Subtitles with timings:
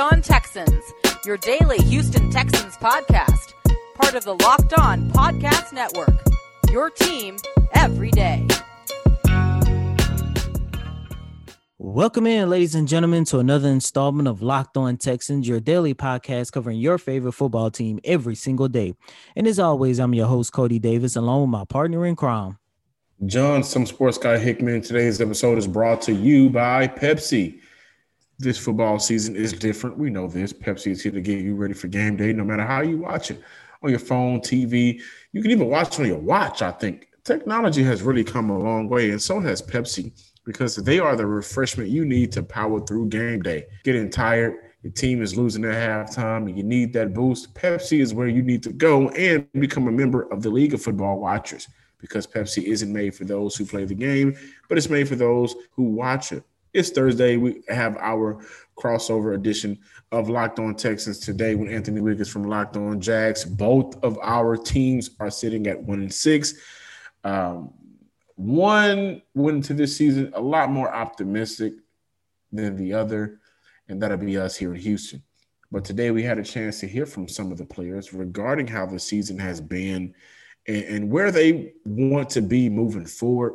[0.00, 0.94] On Texans,
[1.26, 3.52] your daily Houston Texans podcast,
[3.94, 6.18] part of the Locked On Podcast Network.
[6.70, 7.36] Your team
[7.74, 8.46] every day.
[11.76, 16.50] Welcome in, ladies and gentlemen, to another installment of Locked On Texans, your daily podcast
[16.50, 18.94] covering your favorite football team every single day.
[19.36, 22.56] And as always, I'm your host, Cody Davis, along with my partner in crime,
[23.26, 24.80] John, some sports guy Hickman.
[24.80, 27.60] Today's episode is brought to you by Pepsi.
[28.40, 29.98] This football season is different.
[29.98, 30.50] We know this.
[30.50, 33.30] Pepsi is here to get you ready for game day, no matter how you watch
[33.30, 33.38] it
[33.82, 34.98] on your phone, TV.
[35.32, 37.08] You can even watch on your watch, I think.
[37.22, 41.26] Technology has really come a long way, and so has Pepsi because they are the
[41.26, 43.66] refreshment you need to power through game day.
[43.84, 47.52] Getting tired, your team is losing at halftime, and you need that boost.
[47.52, 50.80] Pepsi is where you need to go and become a member of the League of
[50.80, 54.34] Football Watchers because Pepsi isn't made for those who play the game,
[54.66, 56.42] but it's made for those who watch it.
[56.72, 57.36] It's Thursday.
[57.36, 58.44] We have our
[58.78, 59.76] crossover edition
[60.12, 63.44] of Locked On Texans today when Anthony Wiggins from Locked On Jags.
[63.44, 66.54] Both of our teams are sitting at one and six.
[67.24, 67.74] Um,
[68.36, 71.74] one went into this season a lot more optimistic
[72.52, 73.40] than the other,
[73.88, 75.24] and that'll be us here in Houston.
[75.72, 78.86] But today we had a chance to hear from some of the players regarding how
[78.86, 80.14] the season has been
[80.68, 83.54] and, and where they want to be moving forward.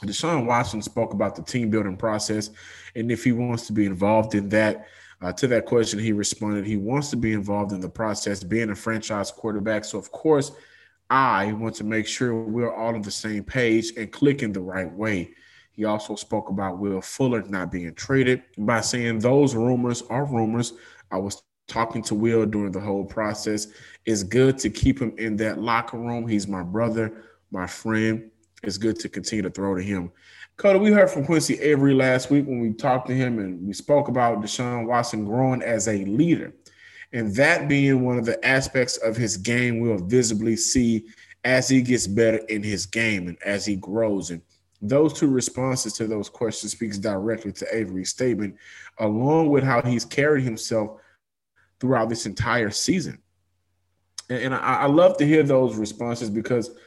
[0.00, 2.50] Deshaun Watson spoke about the team building process
[2.94, 4.86] and if he wants to be involved in that.
[5.20, 8.70] Uh, to that question, he responded, he wants to be involved in the process, being
[8.70, 9.84] a franchise quarterback.
[9.84, 10.52] So, of course,
[11.10, 14.92] I want to make sure we're all on the same page and clicking the right
[14.92, 15.34] way.
[15.72, 20.74] He also spoke about Will Fuller not being traded by saying those rumors are rumors.
[21.10, 23.68] I was talking to Will during the whole process.
[24.06, 26.28] It's good to keep him in that locker room.
[26.28, 28.30] He's my brother, my friend
[28.62, 30.10] it's good to continue to throw to him.
[30.56, 33.72] Cody, we heard from Quincy Avery last week when we talked to him and we
[33.72, 36.52] spoke about Deshaun Watson growing as a leader.
[37.12, 41.06] And that being one of the aspects of his game we'll visibly see
[41.44, 44.30] as he gets better in his game and as he grows.
[44.30, 44.42] And
[44.82, 48.56] those two responses to those questions speaks directly to Avery's statement,
[48.98, 51.00] along with how he's carried himself
[51.78, 53.18] throughout this entire season.
[54.28, 56.72] And, and I, I love to hear those responses because–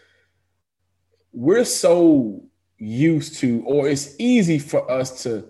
[1.34, 2.44] we're so
[2.78, 5.46] used to, or it's easy for us to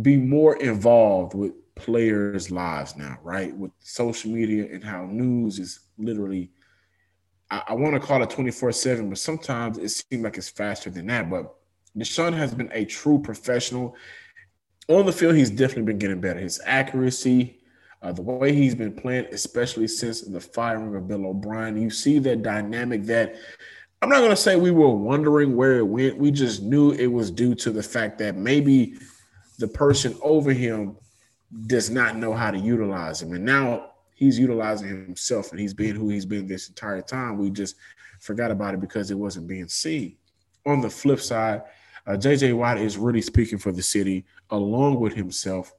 [0.00, 3.56] be more involved with players' lives now, right?
[3.56, 6.50] With social media and how news is literally,
[7.50, 10.90] I, I want to call it 24 7, but sometimes it seems like it's faster
[10.90, 11.30] than that.
[11.30, 11.54] But
[11.96, 13.94] Deshaun has been a true professional.
[14.88, 16.40] On the field, he's definitely been getting better.
[16.40, 17.60] His accuracy,
[18.02, 22.18] uh, the way he's been playing, especially since the firing of Bill O'Brien, you see
[22.20, 23.36] that dynamic that
[24.02, 26.16] I'm not going to say we were wondering where it went.
[26.16, 28.94] We just knew it was due to the fact that maybe
[29.58, 30.96] the person over him
[31.66, 33.34] does not know how to utilize him.
[33.34, 37.36] And now he's utilizing himself and he's being who he's been this entire time.
[37.36, 37.76] We just
[38.20, 40.16] forgot about it because it wasn't being seen.
[40.64, 41.62] On the flip side,
[42.06, 45.72] uh, JJ Watt is really speaking for the city along with himself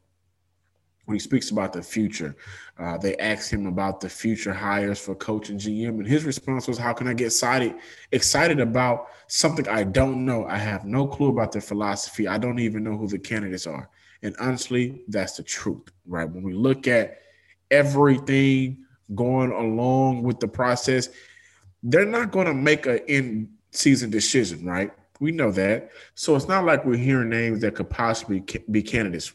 [1.06, 2.36] when he speaks about the future.
[2.78, 6.68] Uh, they asked him about the future hires for coach and GM, and his response
[6.68, 7.76] was, "How can I get excited
[8.12, 10.46] excited about something I don't know?
[10.46, 12.28] I have no clue about their philosophy.
[12.28, 13.90] I don't even know who the candidates are."
[14.24, 16.30] And honestly, that's the truth, right?
[16.30, 17.22] When we look at
[17.72, 18.86] everything
[19.16, 21.10] going along with the process,
[21.84, 24.92] they're not going to make an in season decision, right?
[25.20, 25.92] We know that.
[26.16, 29.34] So it's not like we're hearing names that could possibly be candidates.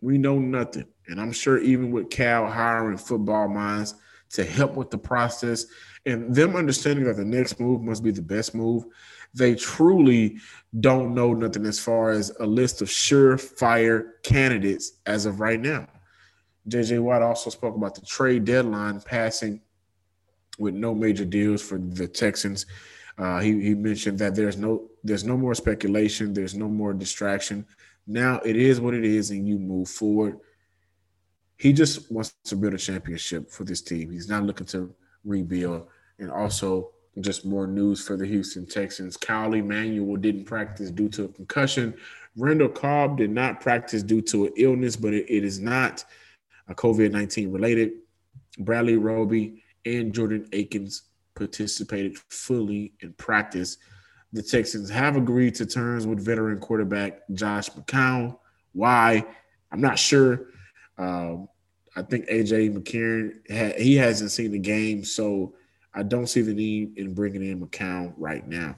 [0.00, 0.86] We know nothing.
[1.08, 3.94] And I'm sure even with Cal hiring football minds
[4.30, 5.66] to help with the process
[6.06, 8.84] and them understanding that the next move must be the best move,
[9.34, 10.38] they truly
[10.80, 15.86] don't know nothing as far as a list of surefire candidates as of right now.
[16.68, 19.60] JJ Watt also spoke about the trade deadline passing
[20.58, 22.66] with no major deals for the Texans.
[23.16, 27.66] Uh, he, he mentioned that there's no there's no more speculation, there's no more distraction.
[28.08, 30.38] Now it is what it is, and you move forward
[31.58, 34.10] he just wants to build a championship for this team.
[34.10, 34.94] He's not looking to
[35.24, 35.88] rebuild.
[36.18, 39.16] And also, just more news for the Houston Texans.
[39.16, 41.94] Kyle Emanuel didn't practice due to a concussion.
[42.36, 46.04] Randall Cobb did not practice due to an illness, but it, it is not
[46.68, 47.92] a COVID 19 related.
[48.60, 51.02] Bradley Roby and Jordan Akins
[51.34, 53.78] participated fully in practice.
[54.32, 58.38] The Texans have agreed to terms with veteran quarterback Josh McCown.
[58.72, 59.24] Why?
[59.72, 60.48] I'm not sure.
[60.98, 61.48] Um,
[61.96, 65.54] I think AJ McCarron ha- he hasn't seen the game, so
[65.94, 68.74] I don't see the need in bringing in McCown right now.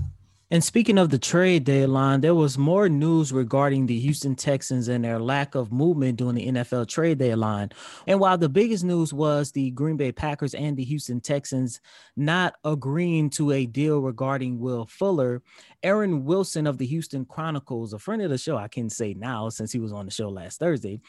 [0.53, 5.05] And speaking of the trade deadline, there was more news regarding the Houston Texans and
[5.05, 7.71] their lack of movement during the NFL trade deadline.
[8.09, 11.81] And while the biggest news was the Green Bay Packers and the Houston Texans
[12.17, 15.41] not agreeing to a deal regarding Will Fuller,
[15.83, 19.49] Aaron Wilson of the Houston Chronicles, a friend of the show, I can say now
[19.49, 21.01] since he was on the show last Thursday,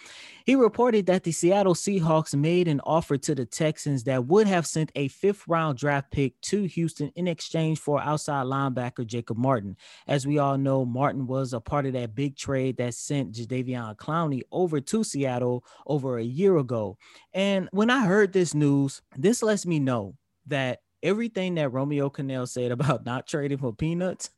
[0.46, 4.66] he reported that the Seattle Seahawks made an offer to the Texans that would have
[4.66, 9.76] sent a fifth round draft pick to Houston in exchange for outside linebacker Jacob Martin.
[10.08, 13.98] As we all know, Martin was a part of that big trade that sent Jadeveon
[13.98, 16.98] Clowney over to Seattle over a year ago.
[17.34, 20.16] And when I heard this news, this lets me know
[20.48, 24.30] that everything that Romeo Crennel said about not trading for peanuts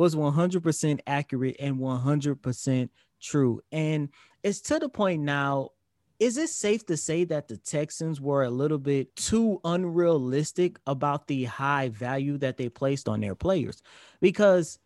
[0.00, 2.88] was 100% accurate and 100%
[3.20, 3.60] true.
[3.70, 4.08] And
[4.42, 5.70] it's to the point now.
[6.18, 11.26] Is it safe to say that the Texans were a little bit too unrealistic about
[11.26, 13.82] the high value that they placed on their players?
[14.20, 14.78] Because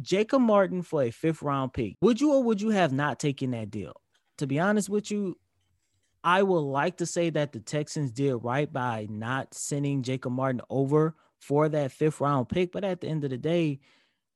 [0.00, 3.52] Jacob Martin for a fifth round pick, would you or would you have not taken
[3.52, 4.00] that deal?
[4.38, 5.38] To be honest with you,
[6.24, 10.62] I would like to say that the Texans did right by not sending Jacob Martin
[10.70, 12.72] over for that fifth round pick.
[12.72, 13.78] But at the end of the day,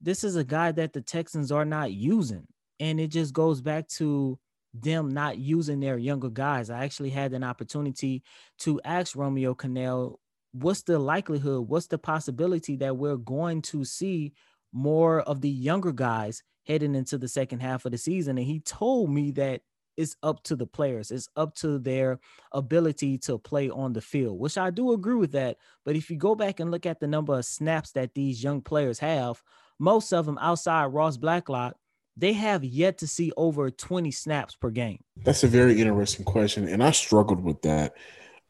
[0.00, 2.46] this is a guy that the Texans are not using.
[2.80, 4.38] And it just goes back to
[4.74, 6.70] them not using their younger guys.
[6.70, 8.22] I actually had an opportunity
[8.60, 10.16] to ask Romeo Crennel,
[10.52, 14.32] what's the likelihood, what's the possibility that we're going to see
[14.72, 18.38] more of the younger guys heading into the second half of the season?
[18.38, 19.62] And he told me that
[19.96, 22.20] it's up to the players, it's up to their
[22.52, 25.56] ability to play on the field, which I do agree with that.
[25.84, 28.60] But if you go back and look at the number of snaps that these young
[28.62, 29.42] players have,
[29.78, 31.76] most of them outside Ross Blacklock,
[32.16, 35.02] they have yet to see over 20 snaps per game.
[35.16, 36.68] That's a very interesting question.
[36.68, 37.94] And I struggled with that.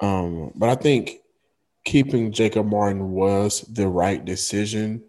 [0.01, 1.19] Um, but I think
[1.85, 5.03] keeping Jacob Martin was the right decision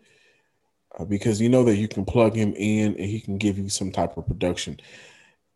[0.98, 3.70] uh, because you know that you can plug him in and he can give you
[3.70, 4.80] some type of production.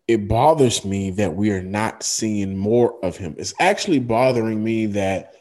[0.07, 3.35] It bothers me that we are not seeing more of him.
[3.37, 5.33] It's actually bothering me that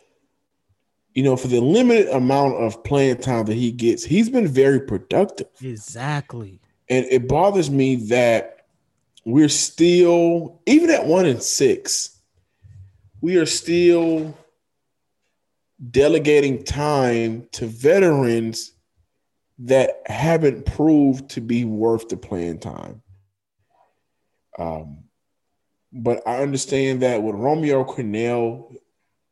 [1.15, 4.81] you know, for the limited amount of playing time that he gets, he's been very
[4.81, 5.49] productive.
[5.61, 6.61] Exactly.
[6.89, 8.67] And it bothers me that
[9.25, 12.19] we're still, even at one and six,
[13.21, 14.37] we are still
[15.91, 18.73] delegating time to veterans
[19.59, 23.03] that haven't proved to be worth the playing time.
[24.59, 25.05] Um,
[25.93, 28.75] but I understand that with Romeo Crennel,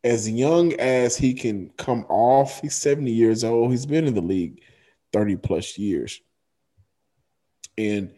[0.02, 3.70] as young as he can come off, he's 70 years old.
[3.70, 4.62] He's been in the league
[5.12, 6.20] 30 plus years.
[7.76, 8.12] And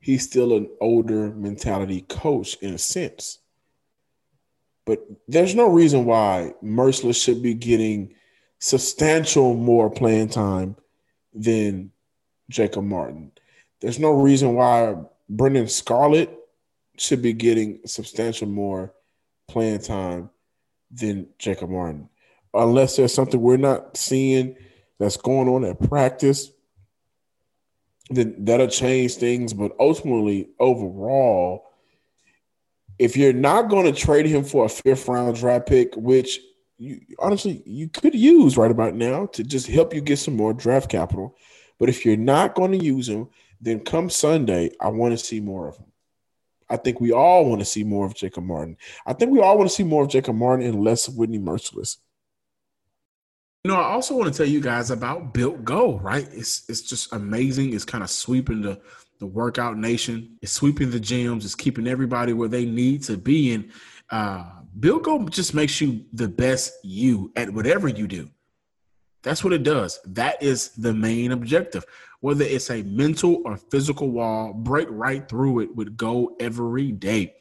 [0.00, 3.38] he's still an older mentality coach in a sense.
[4.86, 8.14] But there's no reason why Mercilus should be getting
[8.58, 10.76] substantial more playing time
[11.32, 11.90] than
[12.50, 13.32] Jacob Martin.
[13.80, 14.96] There's no reason why
[15.28, 16.30] Brennan Scarlett
[16.96, 18.92] should be getting substantial more
[19.48, 20.30] playing time
[20.94, 22.08] than Jacob Martin,
[22.52, 24.56] unless there's something we're not seeing
[24.98, 26.50] that's going on at practice.
[28.10, 31.70] Then that'll change things, but ultimately, overall,
[32.98, 36.38] if you're not going to trade him for a fifth round draft pick, which
[36.76, 40.52] you honestly you could use right about now to just help you get some more
[40.52, 41.36] draft capital,
[41.78, 43.28] but if you're not going to use him,
[43.60, 45.86] then come Sunday, I want to see more of him.
[46.74, 48.76] I think we all want to see more of Jacob Martin.
[49.06, 51.98] I think we all want to see more of Jacob Martin and less Whitney Mercilus.
[53.62, 56.28] You know, I also want to tell you guys about Built Go, right?
[56.32, 57.72] It's it's just amazing.
[57.72, 58.80] It's kind of sweeping the
[59.20, 60.36] the workout nation.
[60.42, 61.44] It's sweeping the gyms.
[61.44, 63.54] It's keeping everybody where they need to be.
[63.54, 63.70] And
[64.10, 64.44] uh,
[64.78, 68.28] Built Go just makes you the best you at whatever you do.
[69.22, 70.00] That's what it does.
[70.04, 71.86] That is the main objective
[72.24, 77.34] whether it's a mental or physical wall, break right through it with Go every day.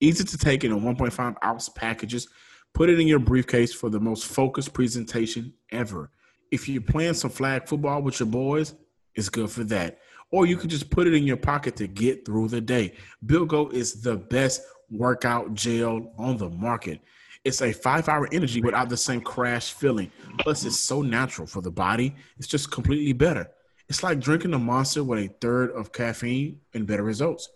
[0.00, 2.26] Easy to take in a 1.5 ounce packages.
[2.74, 6.10] Put it in your briefcase for the most focused presentation ever.
[6.50, 8.74] If you're playing some flag football with your boys,
[9.14, 10.00] it's good for that.
[10.32, 12.94] Or you can just put it in your pocket to get through the day.
[13.26, 17.00] Built Go is the best workout gel on the market.
[17.44, 20.10] It's a five hour energy without the same crash feeling.
[20.40, 22.16] Plus, it's so natural for the body.
[22.38, 23.48] It's just completely better.
[23.88, 27.48] It's like drinking a monster with a third of caffeine and better results.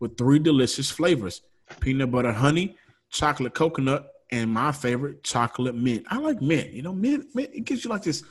[0.00, 1.42] With three delicious flavors
[1.80, 2.76] peanut butter honey,
[3.10, 6.04] chocolate coconut, and my favorite, chocolate mint.
[6.10, 6.72] I like mint.
[6.72, 8.22] You know, mint, mint it gives you like this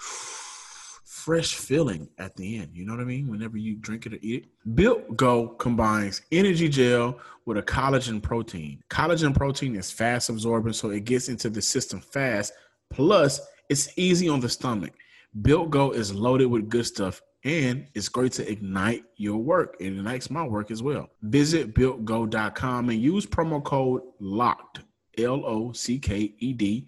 [1.06, 2.72] fresh feeling at the end.
[2.74, 3.28] You know what I mean?
[3.28, 4.76] Whenever you drink it or eat it.
[4.76, 8.84] Built Go combines energy gel with a collagen protein.
[8.90, 12.54] Collagen protein is fast absorbing, so it gets into the system fast.
[12.92, 14.94] Plus, it's easy on the stomach.
[15.42, 19.78] Built Go is loaded with good stuff and it's great to ignite your work.
[19.80, 21.10] And it ignites my work as well.
[21.24, 24.84] Visit builtgo.com and use promo code LOCKED,
[25.18, 26.88] L O C K E D,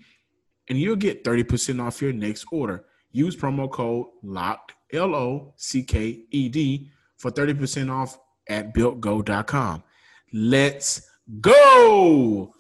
[0.70, 2.86] and you'll get 30% off your next order.
[3.12, 8.20] Use promo code LOCKED, L O C K E D, for 30% off
[8.50, 9.84] at builtgo.com.
[10.34, 11.10] Let's
[11.42, 12.54] go.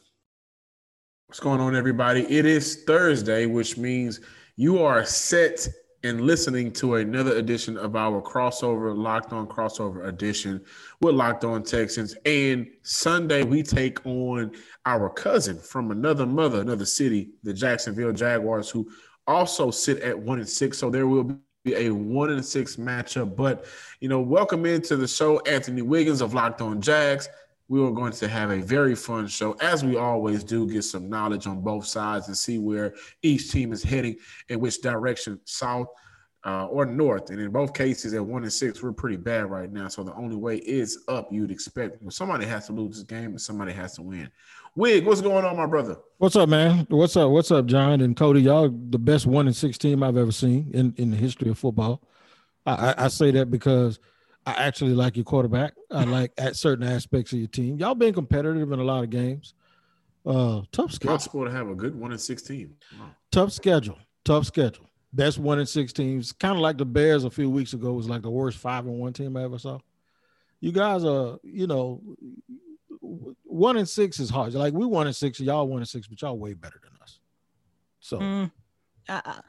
[1.28, 2.22] What's going on, everybody?
[2.30, 4.20] It is Thursday, which means
[4.56, 5.68] you are set
[6.04, 10.64] and listening to another edition of our crossover Locked On Crossover edition
[11.00, 12.14] with Locked On Texans.
[12.26, 14.52] And Sunday, we take on
[14.86, 18.90] our cousin from another mother, another city, the Jacksonville Jaguars, who
[19.28, 20.78] also sit at one and six.
[20.78, 23.38] So there will be a one and six matchup.
[23.38, 23.66] But,
[24.02, 27.30] you know, welcome into the show, Anthony Wiggins of Locked On Jags
[27.70, 31.10] we are going to have a very fun show, as we always do, get some
[31.10, 34.18] knowledge on both sides and see where each team is heading
[34.50, 35.88] in which direction, south
[36.46, 37.30] uh, or north.
[37.30, 39.88] And in both cases, at one and six, we're pretty bad right now.
[39.88, 41.98] So the only way is up, you'd expect.
[42.12, 44.30] somebody has to lose this game and somebody has to win.
[44.76, 45.98] Wig, what's going on, my brother?
[46.18, 46.86] What's up, man?
[46.90, 47.30] What's up?
[47.30, 48.42] What's up, John and Cody?
[48.42, 51.58] Y'all the best one and six team I've ever seen in, in the history of
[51.58, 52.02] football.
[52.66, 54.00] I, I, I say that because–
[54.46, 55.74] I actually like your quarterback.
[55.90, 57.78] I like at certain aspects of your team.
[57.78, 59.54] Y'all been competitive in a lot of games.
[60.26, 61.16] Uh, tough schedule.
[61.16, 62.76] Possible to have a good one in six team.
[62.98, 63.08] Wow.
[63.32, 63.98] Tough schedule.
[64.24, 64.90] Tough schedule.
[65.12, 66.32] Best one in six teams.
[66.32, 69.00] Kind of like the Bears a few weeks ago was like the worst five and
[69.00, 69.80] one team I ever saw.
[70.60, 72.02] You guys are, you know,
[73.44, 74.54] one and six is hard.
[74.54, 77.20] Like we one and six, y'all one and six, but y'all way better than us.
[78.00, 78.20] So.
[78.20, 78.52] Mm,
[79.10, 79.42] I,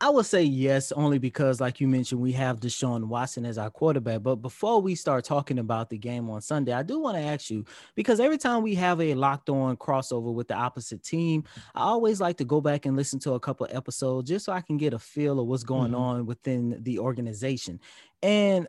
[0.00, 3.70] I, would say yes, only because, like you mentioned, we have Deshaun Watson as our
[3.70, 4.22] quarterback.
[4.22, 7.50] But before we start talking about the game on Sunday, I do want to ask
[7.50, 7.64] you
[7.94, 12.20] because every time we have a locked on crossover with the opposite team, I always
[12.20, 14.94] like to go back and listen to a couple episodes just so I can get
[14.94, 16.00] a feel of what's going mm-hmm.
[16.00, 17.80] on within the organization.
[18.22, 18.66] And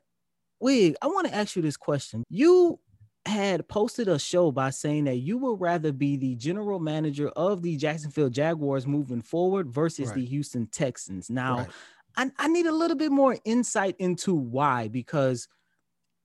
[0.60, 2.24] Wig, I want to ask you this question.
[2.30, 2.80] You
[3.26, 7.62] had posted a show by saying that you would rather be the general manager of
[7.62, 10.16] the Jacksonville Jaguars moving forward versus right.
[10.16, 11.30] the Houston Texans.
[11.30, 12.32] Now, right.
[12.40, 15.48] I, I need a little bit more insight into why, because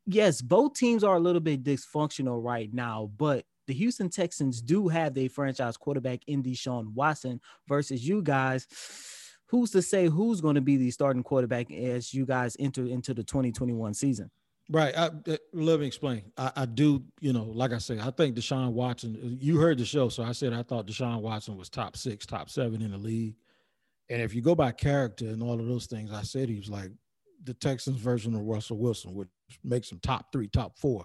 [0.07, 4.89] yes, both teams are a little bit dysfunctional right now, but the Houston Texans do
[4.89, 8.67] have their franchise quarterback in Deshaun Watson versus you guys.
[9.49, 13.15] Who's to say who's going to be the starting quarterback as you guys enter into
[13.15, 14.31] the 2021 season?
[14.69, 14.97] Right.
[14.97, 16.25] I, uh, let me explain.
[16.37, 19.85] I, I, do, you know, like I said, I think Deshaun Watson, you heard the
[19.85, 20.09] show.
[20.09, 23.37] So I said I thought Deshaun Watson was top six, top seven in the league.
[24.11, 26.69] And if you go by character and all of those things, I said he was
[26.69, 26.91] like
[27.45, 29.29] the Texans version of Russell Wilson, which
[29.63, 31.05] makes him top three, top four.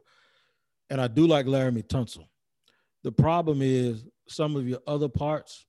[0.89, 2.25] And I do like Laremy Tunsil.
[3.03, 5.65] The problem is some of your other parts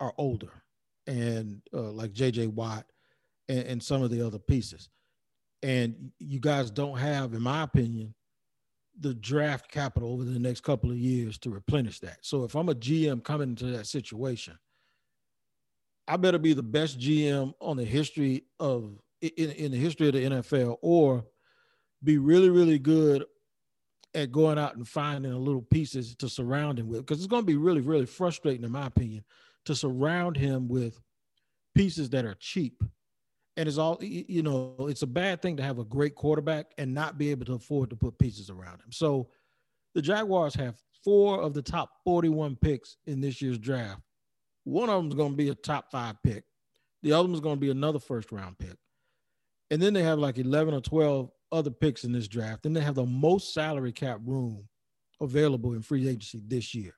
[0.00, 0.52] are older,
[1.06, 2.86] and uh, like JJ Watt
[3.48, 4.88] and, and some of the other pieces
[5.62, 8.14] and you guys don't have, in my opinion,
[8.98, 12.18] the draft capital over the next couple of years to replenish that.
[12.22, 14.58] So if I'm a GM coming into that situation,
[16.06, 20.14] I better be the best GM on the history of in, in the history of
[20.14, 21.24] the NFL, or
[22.02, 23.24] be really, really good
[24.14, 27.00] at going out and finding a little pieces to surround him with.
[27.00, 29.24] Because it's going to be really, really frustrating, in my opinion,
[29.66, 30.98] to surround him with
[31.74, 32.82] pieces that are cheap
[33.56, 36.94] and it's all you know it's a bad thing to have a great quarterback and
[36.94, 38.92] not be able to afford to put pieces around him.
[38.92, 39.28] So
[39.94, 44.00] the jaguars have four of the top 41 picks in this year's draft.
[44.64, 46.44] One of them is going to be a top five pick.
[47.02, 48.76] The other one is going to be another first round pick.
[49.70, 52.66] And then they have like 11 or 12 other picks in this draft.
[52.66, 54.68] And they have the most salary cap room
[55.20, 56.94] available in free agency this year.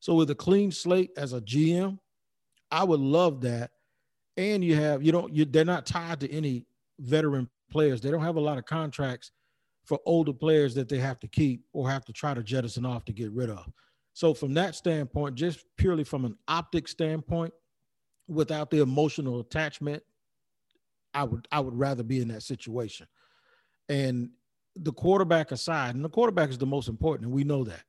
[0.00, 1.98] So with a clean slate as a gm
[2.70, 3.70] i would love that
[4.36, 6.66] and you have you don't you they're not tied to any
[6.98, 8.00] veteran players.
[8.00, 9.32] They don't have a lot of contracts
[9.84, 13.04] for older players that they have to keep or have to try to jettison off
[13.04, 13.66] to get rid of.
[14.14, 17.52] So from that standpoint, just purely from an optic standpoint,
[18.28, 20.02] without the emotional attachment,
[21.12, 23.06] I would I would rather be in that situation.
[23.88, 24.30] And
[24.76, 27.84] the quarterback aside, and the quarterback is the most important, and we know that.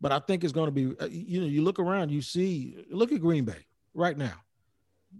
[0.00, 2.84] But I think it's going to be, uh, you know, you look around, you see,
[2.90, 4.34] look at Green Bay right now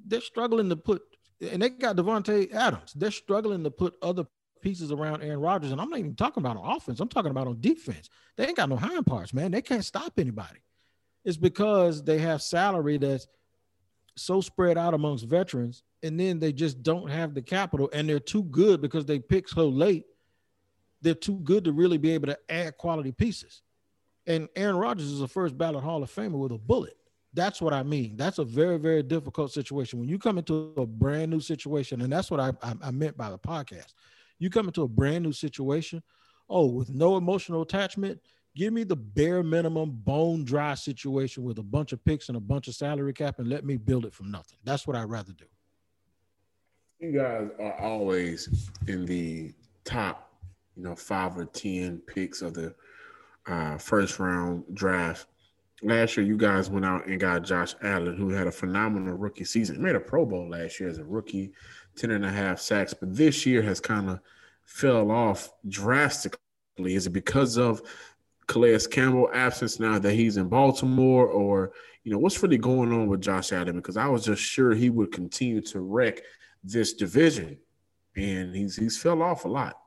[0.07, 1.03] they're struggling to put,
[1.41, 2.93] and they got Davante Adams.
[2.95, 4.25] They're struggling to put other
[4.61, 7.01] pieces around Aaron Rodgers, and I'm not even talking about on offense.
[7.01, 8.09] I'm talking about on defense.
[8.37, 9.51] They ain't got no hind parts, man.
[9.51, 10.61] They can't stop anybody.
[11.25, 13.27] It's because they have salary that's
[14.17, 18.21] so spread out amongst veterans, and then they just don't have the capital, and they're
[18.21, 20.07] too good because they pick so late.
[21.01, 23.63] They're too good to really be able to add quality pieces.
[24.27, 26.98] And Aaron Rodgers is a first ballot Hall of Famer with a bullet
[27.39, 28.17] That's what I mean.
[28.17, 30.01] That's a very, very difficult situation.
[30.01, 33.17] When you come into a brand new situation, and that's what I, I, I meant
[33.17, 33.95] by the podcast.
[34.41, 36.03] You come into a brand new situation,
[36.51, 38.21] oh, with no emotional attachment,
[38.57, 42.41] give me the bare minimum bone dry situation with a bunch of picks and a
[42.41, 44.59] bunch of salary cap and let me build it from nothing.
[44.65, 45.45] That's what I'd rather do.
[46.99, 49.55] You guys are always in the
[49.85, 50.33] top,
[50.77, 52.75] you know, five or ten picks of the
[53.47, 55.29] uh, first round draft.
[55.83, 59.45] Last year, you guys went out and got Josh Allen, who had a phenomenal rookie
[59.45, 59.77] season.
[59.77, 61.53] He made a Pro Bowl last year as a rookie,
[61.97, 64.21] 10 and a half sacks, but this year has kind of
[64.65, 66.41] fell off drastically.
[66.79, 67.81] Is it because of
[68.49, 73.07] Calais Campbell absence now that he's in Baltimore, or you know what's really going on
[73.07, 73.77] with Josh Allen?
[73.77, 76.23] Because I was just sure he would continue to wreck
[76.65, 77.59] this division,
[78.17, 79.79] and he's he's fell off a lot.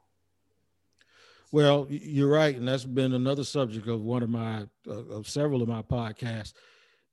[1.52, 5.62] Well, you're right, and that's been another subject of one of my uh, of several
[5.62, 6.54] of my podcasts.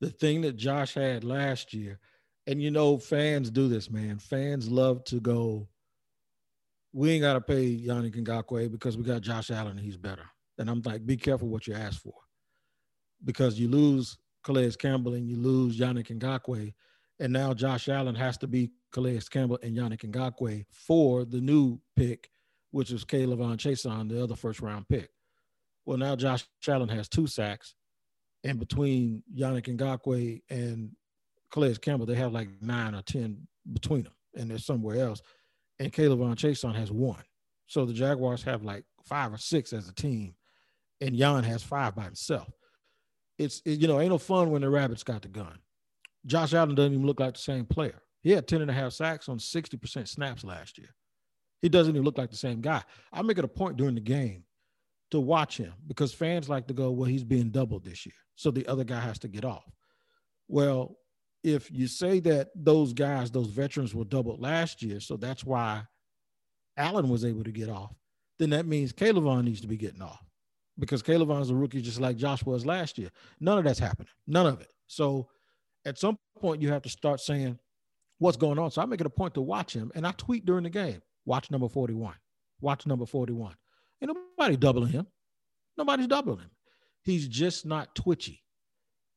[0.01, 1.99] The thing that Josh had last year,
[2.47, 4.19] and you know, fans do this, man.
[4.19, 5.69] Fans love to go.
[6.93, 10.25] We ain't got to pay Yannick Ngakoue because we got Josh Allen and he's better.
[10.57, 12.15] And I'm like, be careful what you ask for,
[13.25, 16.73] because you lose Calais Campbell and you lose Yannick Ngakoue,
[17.19, 21.81] and now Josh Allen has to be Calais Campbell and Yannick Ngakoue for the new
[21.97, 22.31] pick
[22.71, 25.11] which is K'Lavon Chaisson, the other first round pick.
[25.87, 27.75] Well, now Josh Allen has two sacks,
[28.45, 30.91] and between Yannick Ngakoue and
[31.51, 35.23] Calais Campbell, they have like nine or ten between them, and they're somewhere else.
[35.79, 37.23] And K'Lavon Chaisson has one.
[37.67, 40.35] So the Jaguars have like five or six as a team,
[41.01, 42.49] and Jan has five by himself.
[43.39, 45.59] It's it, you know ain't no fun when the rabbits got the gun.
[46.27, 48.03] Josh Allen doesn't even look like the same player.
[48.23, 50.95] He had 10 and a half sacks on 60% snaps last year.
[51.61, 52.83] He doesn't even look like the same guy.
[53.13, 54.45] I make it a point during the game
[55.11, 58.15] to watch him because fans like to go, well, he's being doubled this year.
[58.37, 59.65] So the other guy has to get off.
[60.47, 60.97] Well,
[61.43, 65.83] if you say that those guys, those veterans were doubled last year, so that's why
[66.77, 67.95] Allen was able to get off,
[68.39, 70.25] then that means K'Lavon needs to be getting off
[70.79, 73.11] because K'Lavon's a rookie just like Josh was last year.
[73.41, 74.09] None of that's happening.
[74.27, 74.73] None of it.
[74.87, 75.29] So
[75.85, 77.59] at some point you have to start saying
[78.19, 78.71] what's going on.
[78.71, 81.01] So I make it a point to watch him and I tweet during the game.
[81.29, 82.15] Watch number 41.
[82.63, 83.55] Watch number 41.
[84.03, 85.07] Ain't nobody doubling him.
[85.77, 86.51] Nobody's doubling him.
[87.03, 88.43] He's just not twitchy.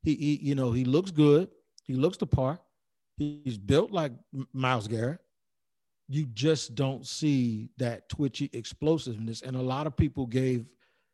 [0.03, 1.47] He, he you know, he looks good.
[1.85, 2.59] He looks the part.
[3.15, 4.11] He's built like
[4.51, 5.21] Myles Garrett.
[6.09, 9.41] You just don't see that twitchy explosiveness.
[9.41, 10.65] And a lot of people gave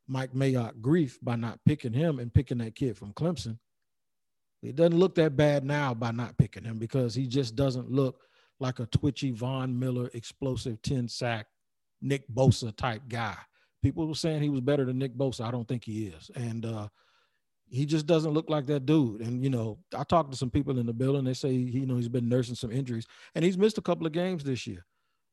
[0.08, 3.60] Mike Mayock grief by not picking him and picking that kid from Clemson.
[4.64, 8.27] It doesn't look that bad now by not picking him because he just doesn't look
[8.60, 11.48] like a twitchy Von Miller, explosive 10 sack,
[12.02, 13.38] Nick Bosa type guy.
[13.84, 15.46] People were saying he was better than Nick Bosa.
[15.46, 16.32] I don't think he is.
[16.36, 16.88] And uh,
[17.70, 19.22] he just doesn't look like that dude.
[19.22, 21.24] And, you know, I talked to some people in the building.
[21.24, 24.14] They say, you know, he's been nursing some injuries and he's missed a couple of
[24.14, 24.86] games this year.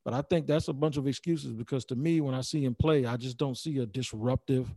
[0.05, 2.75] But I think that's a bunch of excuses because to me, when I see him
[2.75, 4.69] play, I just don't see a disruptive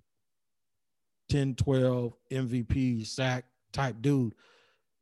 [1.30, 4.34] 10, 12 MVP sack type dude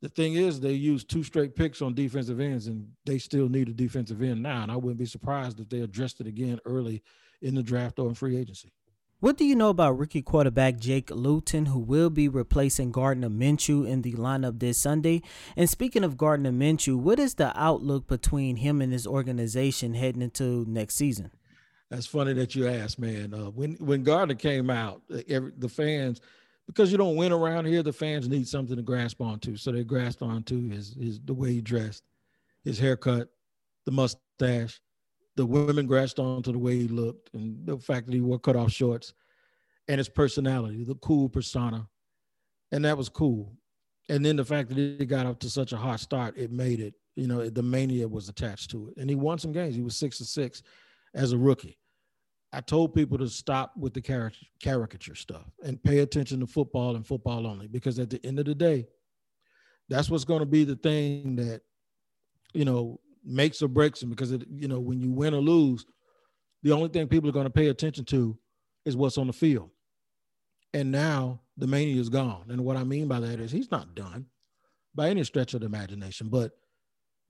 [0.02, 3.68] the thing is they used two straight picks on defensive ends and they still need
[3.68, 7.02] a defensive end now and i wouldn't be surprised if they addressed it again early
[7.42, 8.72] in the draft or in free agency
[9.18, 13.88] what do you know about rookie quarterback Jake Luton, who will be replacing Gardner Minshew
[13.88, 15.22] in the lineup this Sunday?
[15.56, 20.20] And speaking of Gardner Minshew, what is the outlook between him and his organization heading
[20.20, 21.30] into next season?
[21.90, 23.32] That's funny that you asked, man.
[23.32, 26.20] Uh, when when Gardner came out, every, the fans
[26.66, 29.56] because you don't win around here, the fans need something to grasp onto.
[29.56, 32.04] So they grasped onto his his the way he dressed,
[32.64, 33.28] his haircut,
[33.84, 34.80] the mustache.
[35.36, 38.56] The women grasped onto the way he looked and the fact that he wore cut
[38.56, 39.12] off shorts
[39.86, 41.86] and his personality, the cool persona.
[42.72, 43.52] And that was cool.
[44.08, 46.80] And then the fact that he got up to such a hot start, it made
[46.80, 48.94] it, you know, the mania was attached to it.
[48.96, 49.74] And he won some games.
[49.74, 50.62] He was six to six
[51.14, 51.78] as a rookie.
[52.52, 54.00] I told people to stop with the
[54.60, 58.46] caricature stuff and pay attention to football and football only because at the end of
[58.46, 58.86] the day,
[59.88, 61.62] that's what's going to be the thing that
[62.54, 65.84] you know makes or breaks them because it, you know when you win or lose,
[66.62, 68.38] the only thing people are going to pay attention to
[68.84, 69.70] is what's on the field.
[70.72, 72.46] And now the mania is gone.
[72.48, 74.26] And what I mean by that is he's not done
[74.94, 76.52] by any stretch of the imagination, but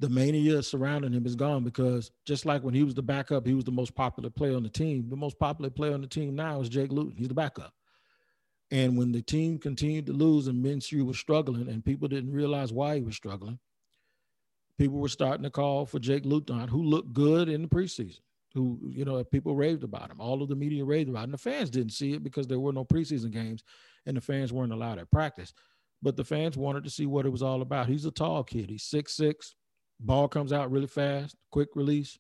[0.01, 3.55] the mania surrounding him is gone because just like when he was the backup, he
[3.55, 5.09] was the most popular player on the team.
[5.09, 7.17] The most popular player on the team now is Jake Luton.
[7.17, 7.73] He's the backup.
[8.71, 12.73] And when the team continued to lose and Minshew was struggling and people didn't realize
[12.73, 13.59] why he was struggling,
[14.79, 18.21] people were starting to call for Jake Luton, who looked good in the preseason,
[18.55, 20.21] who, you know, people raved about him.
[20.21, 21.31] All of the media raved about him.
[21.33, 23.63] The fans didn't see it because there were no preseason games
[24.05, 25.55] and the fans weren't allowed at practice.
[26.03, 27.89] but the fans wanted to see what it was all about.
[27.89, 28.71] He's a tall kid.
[28.71, 29.55] He's six six.
[29.99, 32.19] Ball comes out really fast, quick release.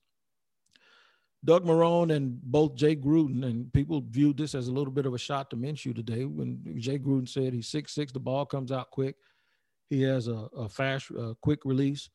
[1.45, 5.15] Doug Marrone and both Jay Gruden, and people viewed this as a little bit of
[5.15, 8.11] a shot to Minshew today when Jay Gruden said he's six six.
[8.11, 9.17] The ball comes out quick.
[9.89, 12.09] He has a, a fast, uh, quick release,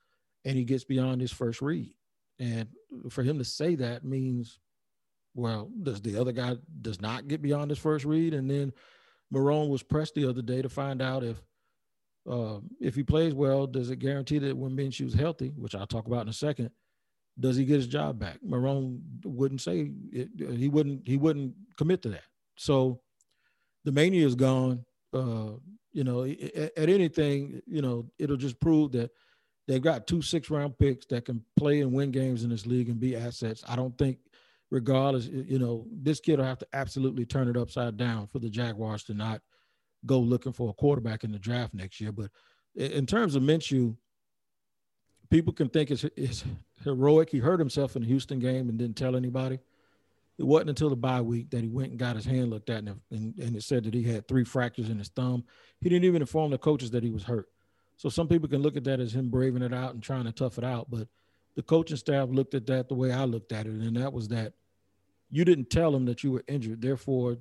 [0.43, 1.93] and he gets beyond his first read.
[2.39, 2.67] And
[3.09, 4.59] for him to say that means,
[5.33, 8.33] well, does the other guy does not get beyond his first read?
[8.33, 8.73] And then
[9.33, 11.41] Marrone was pressed the other day to find out if
[12.29, 16.07] uh, if he plays well, does it guarantee that when Minshew's healthy, which I'll talk
[16.07, 16.69] about in a second,
[17.39, 18.39] does he get his job back?
[18.47, 22.23] Marrone wouldn't say it, he wouldn't he wouldn't commit to that.
[22.57, 23.01] So
[23.83, 24.85] the mania is gone.
[25.13, 25.53] Uh,
[25.93, 29.11] you know, at, at, anything, you know, it'll just prove that
[29.67, 32.89] they've got two six round picks that can play and win games in this league
[32.89, 33.63] and be assets.
[33.67, 34.19] I don't think,
[34.69, 38.49] regardless, you know, this kid will have to absolutely turn it upside down for the
[38.49, 39.41] Jaguars to not
[40.05, 42.11] go looking for a quarterback in the draft next year.
[42.11, 42.31] But
[42.75, 43.95] in terms of Minshew,
[45.29, 46.43] people can think it's, it's
[46.83, 47.29] heroic.
[47.29, 49.59] He hurt himself in the Houston game and didn't tell anybody.
[50.37, 52.79] It wasn't until the bye week that he went and got his hand looked at,
[52.79, 55.43] and, and, and it said that he had three fractures in his thumb.
[55.81, 57.47] He didn't even inform the coaches that he was hurt.
[57.97, 60.31] So some people can look at that as him braving it out and trying to
[60.31, 60.89] tough it out.
[60.89, 61.07] But
[61.55, 64.29] the coaching staff looked at that the way I looked at it, and that was
[64.29, 64.53] that
[65.29, 66.81] you didn't tell him that you were injured.
[66.81, 67.37] Therefore,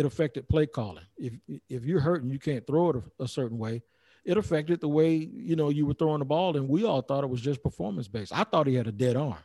[0.00, 1.04] it affected play calling.
[1.16, 1.34] If
[1.68, 3.82] if you're hurt and you can't throw it a, a certain way,
[4.24, 6.56] it affected the way you know you were throwing the ball.
[6.56, 8.32] And we all thought it was just performance based.
[8.34, 9.38] I thought he had a dead arm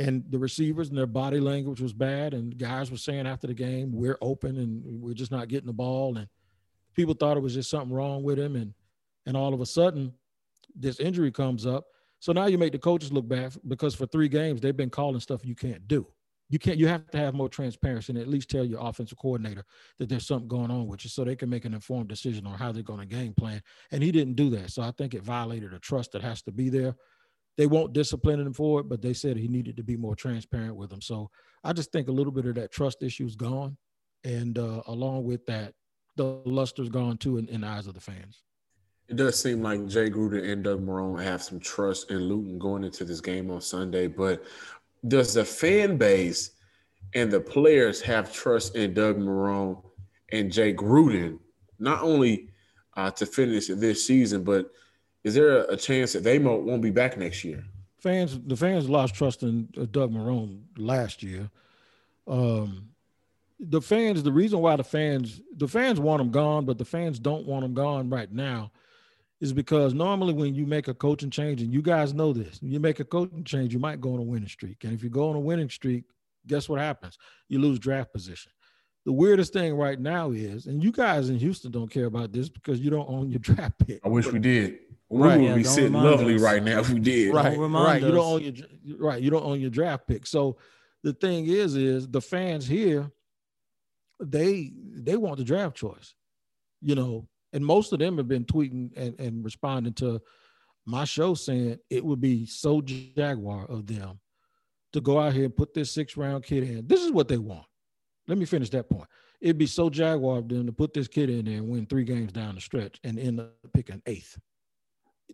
[0.00, 2.32] and the receivers and their body language was bad.
[2.32, 5.74] And guys were saying after the game, we're open and we're just not getting the
[5.74, 6.16] ball.
[6.16, 6.26] And
[6.94, 8.56] people thought it was just something wrong with him.
[8.56, 8.72] And
[9.26, 10.14] and all of a sudden,
[10.74, 11.84] this injury comes up.
[12.18, 15.20] So now you make the coaches look bad because for three games they've been calling
[15.20, 16.06] stuff you can't do.
[16.50, 16.78] You can't.
[16.78, 19.64] You have to have more transparency and at least tell your offensive coordinator
[19.98, 22.58] that there's something going on with you, so they can make an informed decision on
[22.58, 23.62] how they're going to game plan.
[23.92, 26.52] And he didn't do that, so I think it violated a trust that has to
[26.52, 26.94] be there
[27.60, 30.76] they won't discipline him for it, but they said he needed to be more transparent
[30.76, 31.02] with them.
[31.02, 31.30] So
[31.62, 33.76] I just think a little bit of that trust issue is gone.
[34.24, 35.74] And uh, along with that,
[36.16, 38.42] the luster's gone too in, in the eyes of the fans.
[39.08, 42.82] It does seem like Jay Gruden and Doug Marrone have some trust in Luton going
[42.82, 44.42] into this game on Sunday, but
[45.06, 46.50] does the fan base
[47.14, 49.82] and the players have trust in Doug Marrone
[50.32, 51.38] and Jay Gruden,
[51.78, 52.50] not only
[52.96, 54.70] uh, to finish this season, but–
[55.24, 57.64] is there a chance that they won't be back next year?
[57.98, 61.50] Fans, the fans lost trust in uh, Doug Marrone last year.
[62.26, 62.88] Um,
[63.58, 67.18] the fans, the reason why the fans, the fans want him gone, but the fans
[67.18, 68.70] don't want him gone right now,
[69.40, 72.78] is because normally when you make a coaching change, and you guys know this, you
[72.78, 75.30] make a coaching change, you might go on a winning streak, and if you go
[75.30, 76.04] on a winning streak,
[76.46, 77.18] guess what happens?
[77.48, 78.52] You lose draft position.
[79.06, 82.50] The weirdest thing right now is, and you guys in Houston don't care about this
[82.50, 84.00] because you don't own your draft pick.
[84.04, 84.78] I wish we did.
[85.08, 86.40] We right, would yeah, be sitting lovely us.
[86.40, 87.34] right now if we did.
[87.34, 87.96] Right, right.
[87.96, 88.02] Us.
[88.02, 89.20] You don't own your right.
[89.20, 90.24] You don't own your draft pick.
[90.24, 90.56] So
[91.02, 93.10] the thing is, is the fans here,
[94.20, 96.14] they they want the draft choice,
[96.80, 100.20] you know, and most of them have been tweeting and, and responding to
[100.86, 104.18] my show saying it would be so jaguar of them
[104.92, 106.86] to go out here and put this six round kid in.
[106.86, 107.66] This is what they want.
[108.26, 109.08] Let me finish that point.
[109.40, 112.04] It'd be so jaguar of them to put this kid in there and win three
[112.04, 114.38] games down the stretch and end up picking eighth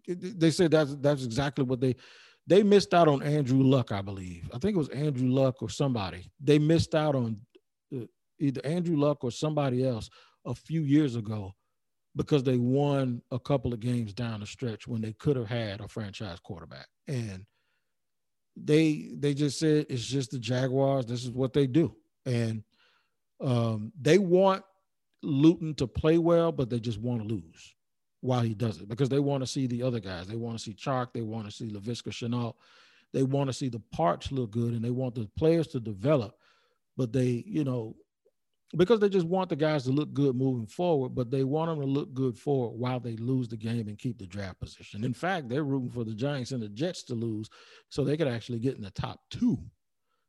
[0.07, 1.95] they said that's that's exactly what they
[2.47, 4.49] they missed out on Andrew Luck, I believe.
[4.55, 6.31] I think it was Andrew Luck or somebody.
[6.41, 7.41] They missed out on
[7.95, 8.05] uh,
[8.39, 10.09] either Andrew Luck or somebody else
[10.45, 11.53] a few years ago
[12.17, 15.81] because they won a couple of games down the stretch when they could have had
[15.81, 16.87] a franchise quarterback.
[17.07, 17.45] And
[18.57, 21.07] they they just said it's just the Jaguars.
[21.07, 22.65] This is what they do, and
[23.41, 24.65] um, they want
[25.23, 27.75] Luton to play well, but they just want to lose
[28.23, 30.27] while he does it because they want to see the other guys.
[30.27, 31.09] They want to see Chark.
[31.13, 32.55] They want to see Laviska Shenault.
[33.13, 36.35] They want to see the parts look good and they want the players to develop.
[36.97, 37.95] But they, you know,
[38.75, 41.81] because they just want the guys to look good moving forward, but they want them
[41.81, 45.05] to look good forward while they lose the game and keep the draft position.
[45.05, 47.49] In fact, they're rooting for the Giants and the Jets to lose
[47.89, 49.59] so they could actually get in the top two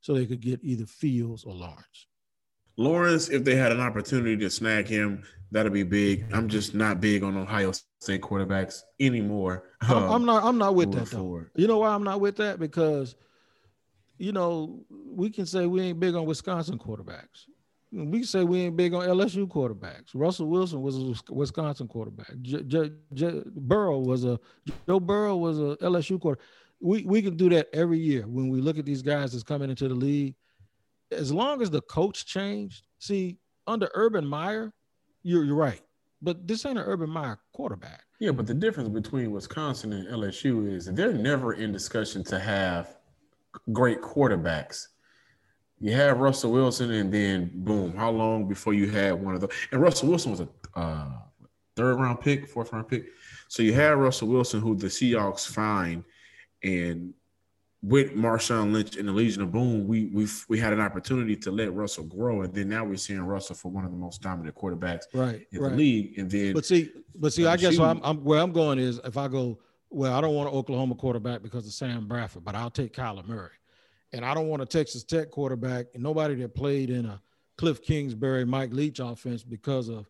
[0.02, 2.08] so they could get either Fields or Lawrence.
[2.78, 6.26] Lawrence, if they had an opportunity to snag him, that'd be big.
[6.32, 9.64] I'm just not big on Ohio State quarterbacks anymore.
[9.90, 10.44] Um, I'm, not.
[10.44, 11.10] I'm not with that.
[11.10, 11.46] Though.
[11.56, 12.60] You know why I'm not with that?
[12.60, 13.16] Because,
[14.20, 17.46] you know, we can say we ain't big on Wisconsin quarterbacks.
[17.92, 20.10] We say we ain't big on LSU quarterbacks.
[20.14, 22.34] Russell Wilson was a Wisconsin quarterback.
[22.42, 24.40] J- J- J- Burrow was a
[24.88, 26.46] Joe Burrow was a LSU quarterback.
[26.82, 29.70] We we can do that every year when we look at these guys that's coming
[29.70, 30.36] into the league
[31.12, 34.74] as long as the coach changed, see, under Urban Meyer,
[35.24, 35.82] you're, you're right.
[36.22, 38.04] but this ain't an Urban Meyer quarterback.
[38.20, 42.98] Yeah, but the difference between Wisconsin and LSU is they're never in discussion to have
[43.72, 44.88] great quarterbacks.
[45.80, 49.52] You have Russell Wilson, and then boom, how long before you had one of those?
[49.72, 51.12] And Russell Wilson was a uh,
[51.76, 53.08] third round pick, fourth round pick.
[53.48, 56.04] So you had Russell Wilson, who the Seahawks find,
[56.64, 57.14] and
[57.84, 61.52] with Marshawn Lynch and the Legion of Boom, we we we had an opportunity to
[61.52, 64.56] let Russell grow, and then now we're seeing Russell for one of the most dominant
[64.56, 65.70] quarterbacks right, in right.
[65.70, 66.18] the league.
[66.18, 69.16] And then, but see, but see, I guess I'm, I'm, where I'm going is if
[69.16, 69.60] I go,
[69.90, 73.26] well, I don't want an Oklahoma quarterback because of Sam Bradford, but I'll take Kyler
[73.26, 73.52] Murray,
[74.14, 77.22] and I don't want a Texas Tech quarterback and nobody that played in a
[77.58, 80.10] Cliff Kingsbury, Mike Leach offense because of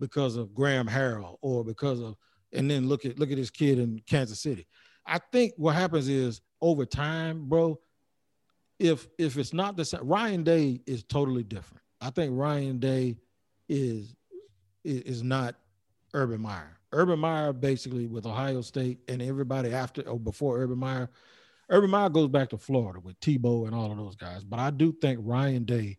[0.00, 2.16] because of Graham Harrell or because of,
[2.52, 4.66] and then look at look at this kid in Kansas City.
[5.06, 7.78] I think what happens is over time, bro,
[8.78, 11.82] if if it's not the same, Ryan Day is totally different.
[12.00, 13.16] I think Ryan Day
[13.68, 14.14] is
[14.84, 15.56] is not
[16.14, 16.78] Urban Meyer.
[16.92, 21.10] Urban Meyer basically with Ohio State and everybody after or before Urban Meyer.
[21.70, 24.44] Urban Meyer goes back to Florida with Tebow and all of those guys.
[24.44, 25.98] But I do think Ryan Day,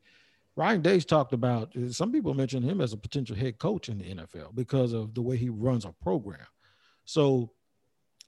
[0.55, 1.73] Ryan Day's talked about.
[1.91, 5.21] Some people mention him as a potential head coach in the NFL because of the
[5.21, 6.45] way he runs a program.
[7.05, 7.51] So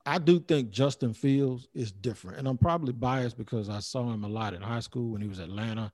[0.05, 4.23] I do think Justin Fields is different, and I'm probably biased because I saw him
[4.23, 5.91] a lot in high school when he was at Atlanta.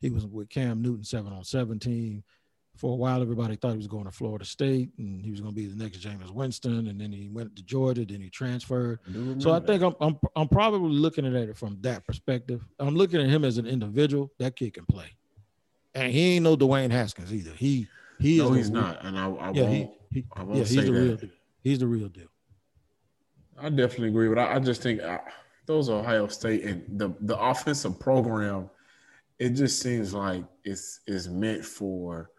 [0.00, 2.24] He was with Cam Newton seven on seventeen.
[2.80, 5.54] For a while, everybody thought he was going to Florida State and he was going
[5.54, 6.88] to be the next Jameis Winston.
[6.88, 9.00] And then he went to Georgia, then he transferred.
[9.06, 12.64] I so I think I'm, I'm I'm probably looking at it from that perspective.
[12.78, 14.32] I'm looking at him as an individual.
[14.38, 15.12] That kid can play,
[15.94, 17.50] and he ain't no Dwayne Haskins either.
[17.50, 17.86] He
[18.18, 19.72] he no, is he's not, and I, I yeah, won't.
[19.74, 20.92] He, he, I won't yeah, he's the that.
[20.92, 21.30] real deal.
[21.62, 22.28] He's the real deal.
[23.60, 25.18] I definitely agree, but I, I just think uh,
[25.66, 28.70] those Ohio State and the the offensive program,
[29.38, 32.30] it just seems like it's is meant for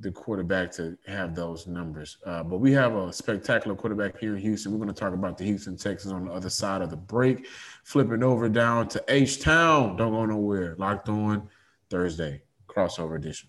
[0.00, 2.18] the quarterback to have those numbers.
[2.24, 4.72] Uh, but we have a spectacular quarterback here in Houston.
[4.72, 7.48] We're going to talk about the Houston Texans on the other side of the break.
[7.84, 9.96] Flipping over down to H Town.
[9.96, 10.76] Don't go nowhere.
[10.78, 11.48] Locked on
[11.90, 13.48] Thursday crossover edition.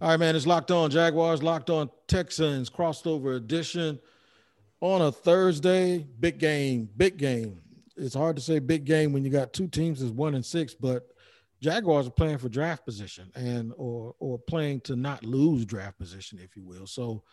[0.00, 0.36] All right, man.
[0.36, 3.98] It's locked on Jaguars, locked on Texans, crossover edition
[4.80, 6.06] on a Thursday.
[6.20, 7.60] Big game, big game.
[7.96, 10.72] It's hard to say big game when you got two teams as one and six,
[10.72, 11.08] but
[11.60, 16.38] Jaguars are playing for draft position and or or playing to not lose draft position,
[16.42, 16.86] if you will.
[16.86, 17.24] So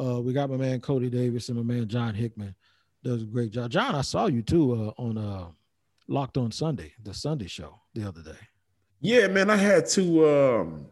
[0.00, 2.54] uh, we got my man Cody Davis and my man John Hickman
[3.04, 3.70] does a great job.
[3.70, 5.46] John, I saw you too uh, on uh,
[6.08, 8.38] Locked On Sunday, the Sunday show the other day.
[9.00, 10.28] Yeah, man, I had to.
[10.28, 10.86] Um,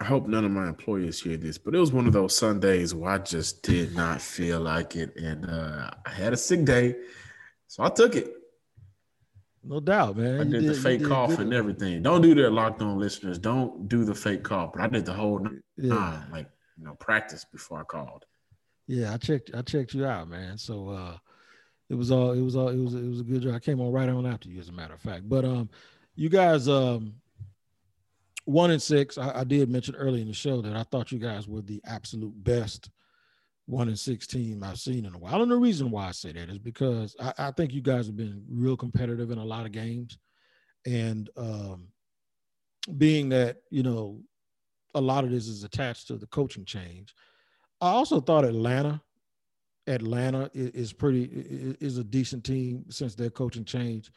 [0.00, 2.94] I hope none of my employers hear this, but it was one of those Sundays
[2.94, 6.96] where I just did not feel like it, and uh, I had a sick day,
[7.66, 8.39] so I took it.
[9.62, 10.40] No doubt, man.
[10.40, 11.40] I You did, the fake did cough good.
[11.40, 12.02] and everything.
[12.02, 13.38] Don't do that, locked on listeners.
[13.38, 16.22] Don't do the fake cough, but I did the whole nine, Yeah.
[16.32, 18.24] like you know, practice before I called.
[18.86, 19.50] Yeah, I checked.
[19.54, 20.56] I checked you out, man.
[20.56, 21.16] So uh,
[21.90, 22.32] it was all.
[22.32, 22.68] It was all.
[22.68, 22.94] It was.
[22.94, 23.54] It was a good job.
[23.54, 25.28] I came on right on after you, as a matter of fact.
[25.28, 25.68] But um,
[26.16, 27.14] you guys um,
[28.46, 29.18] one and six.
[29.18, 31.80] I, I did mention early in the show that I thought you guys were the
[31.86, 32.90] absolute best
[33.70, 35.42] one and six team I've seen in a while.
[35.42, 38.16] And the reason why I say that is because I, I think you guys have
[38.16, 40.18] been real competitive in a lot of games,
[40.84, 41.88] and um,
[42.98, 44.20] being that you know
[44.94, 47.14] a lot of this is attached to the coaching change.
[47.80, 49.00] I also thought Atlanta,
[49.86, 54.10] Atlanta is pretty is a decent team since their coaching change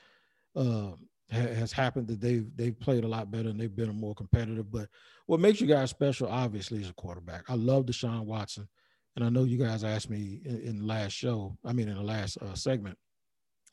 [0.56, 2.08] um, has happened.
[2.08, 4.72] That they've they've played a lot better and they've been more competitive.
[4.72, 4.90] But
[5.28, 7.50] what makes you guys special, obviously, is a quarterback.
[7.50, 8.68] I love Deshaun Watson,
[9.16, 11.58] and I know you guys asked me in, in the last show.
[11.66, 12.98] I mean, in the last uh, segment,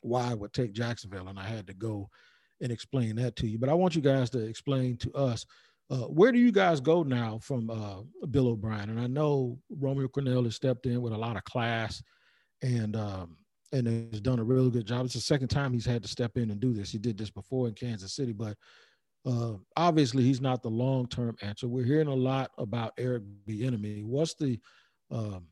[0.01, 2.09] why I would take Jacksonville, and I had to go
[2.61, 3.57] and explain that to you.
[3.57, 5.45] But I want you guys to explain to us
[5.91, 8.89] uh, where do you guys go now from uh, Bill O'Brien?
[8.89, 12.01] And I know Romeo Crennel has stepped in with a lot of class
[12.61, 13.37] and um,
[13.73, 15.05] and has done a really good job.
[15.05, 16.91] It's the second time he's had to step in and do this.
[16.91, 18.55] He did this before in Kansas City, but
[19.25, 21.67] uh, obviously he's not the long term answer.
[21.67, 24.05] We're hearing a lot about Eric Bieniemy.
[24.05, 24.59] What's the
[25.11, 25.45] um,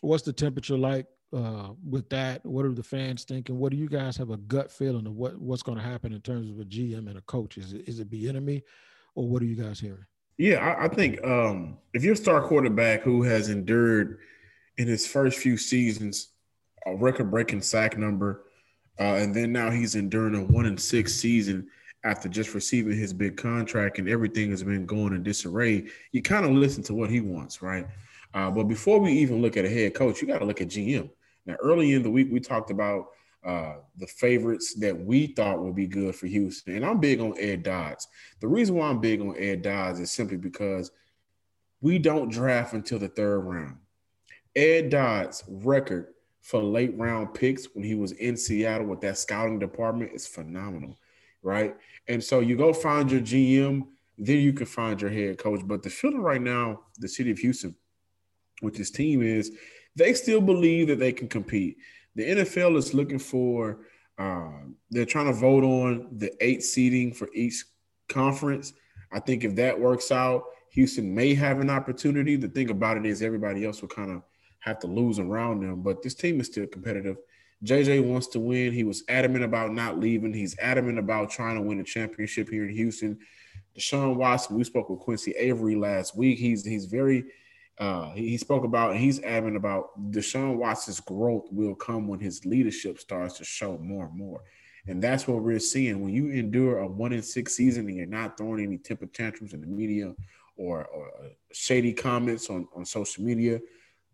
[0.00, 2.44] what's the temperature like uh, with that?
[2.44, 3.58] What are the fans thinking?
[3.58, 6.20] What do you guys have a gut feeling of what what's going to happen in
[6.20, 7.58] terms of a GM and a coach?
[7.58, 8.62] Is it is it enemy,
[9.14, 10.06] or what are you guys hearing?
[10.38, 14.18] Yeah, I, I think um, if you're a star quarterback who has endured
[14.78, 16.28] in his first few seasons
[16.86, 18.44] a record-breaking sack number,
[18.98, 21.68] uh, and then now he's enduring a one and six season
[22.04, 26.44] after just receiving his big contract and everything has been going in disarray, you kind
[26.44, 27.86] of listen to what he wants, right?
[28.34, 30.68] Uh, but before we even look at a head coach, you got to look at
[30.68, 31.10] GM.
[31.44, 33.08] Now, early in the week, we talked about
[33.44, 36.76] uh, the favorites that we thought would be good for Houston.
[36.76, 38.06] And I'm big on Ed Dodds.
[38.40, 40.92] The reason why I'm big on Ed Dodds is simply because
[41.80, 43.78] we don't draft until the third round.
[44.54, 49.58] Ed Dodd's record for late round picks when he was in Seattle with that scouting
[49.58, 50.98] department is phenomenal,
[51.42, 51.76] right?
[52.08, 53.86] And so you go find your GM,
[54.18, 55.60] then you can find your head coach.
[55.64, 57.74] But the feeling right now, the city of Houston,
[58.62, 59.52] with this team is
[59.96, 61.76] they still believe that they can compete.
[62.14, 63.80] The NFL is looking for,
[64.18, 64.50] uh,
[64.90, 67.64] they're trying to vote on the eight seating for each
[68.08, 68.72] conference.
[69.12, 72.36] I think if that works out, Houston may have an opportunity.
[72.36, 74.22] The thing about it is everybody else will kind of
[74.60, 77.16] have to lose around them, but this team is still competitive.
[77.64, 78.72] JJ wants to win.
[78.72, 80.32] He was adamant about not leaving.
[80.32, 83.18] He's adamant about trying to win a championship here in Houston.
[83.76, 86.38] Deshaun Watson, we spoke with Quincy Avery last week.
[86.38, 87.24] He's he's very
[87.78, 93.00] uh, he, spoke about he's adamant about Deshaun Watson's growth will come when his leadership
[93.00, 94.42] starts to show more and more.
[94.86, 96.02] And that's what we're seeing.
[96.02, 99.54] When you endure a one in six season and you're not throwing any temper tantrums
[99.54, 100.14] in the media
[100.56, 103.60] or, or uh, shady comments on, on social media,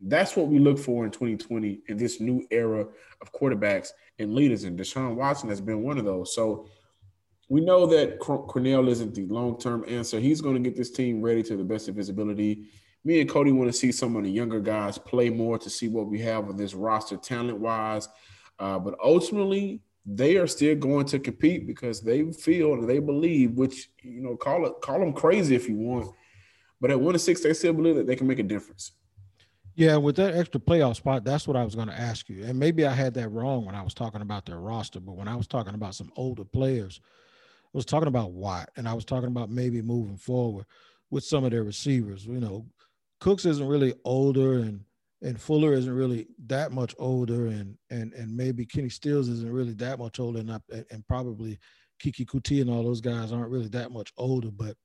[0.00, 2.86] that's what we look for in 2020 in this new era
[3.20, 4.64] of quarterbacks and leaders.
[4.64, 6.34] And Deshaun Watson has been one of those.
[6.34, 6.68] So
[7.48, 10.20] we know that Crennel isn't the long term answer.
[10.20, 12.66] He's going to get this team ready to the best of his ability.
[13.08, 15.88] Me and Coty want to see some of the younger guys play more to see
[15.88, 18.06] what we have on this roster talent wise.
[18.58, 23.52] Uh, but ultimately, they are still going to compete because they feel and they believe,
[23.52, 26.14] which you know, call it call them crazy if you want.
[26.82, 28.92] But at one to six, they still believe that they can make a difference.
[29.74, 32.44] Yeah, with that extra playoff spot, that's what I was going to ask you.
[32.44, 35.28] And maybe I had that wrong when I was talking about their roster, but when
[35.28, 37.00] I was talking about some older players,
[37.64, 40.66] I was talking about Watt, and I was talking about maybe moving forward
[41.08, 42.26] with some of their receivers.
[42.26, 42.66] You know,
[43.20, 44.84] Cooks isn't really older, and
[45.22, 49.74] and Fuller isn't really that much older, and and and maybe Kenny Stills isn't really
[49.74, 51.58] that much older, and, and probably
[52.02, 54.76] Keke Coutee and all those guys aren't really that much older, but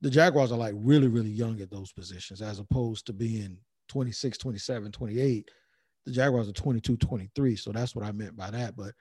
[0.00, 4.38] the Jaguars are like really, really young at those positions as opposed to being 26,
[4.38, 5.50] 27, 28.
[6.06, 7.56] The Jaguars are 22, 23.
[7.56, 8.76] So that's what I meant by that.
[8.76, 8.94] But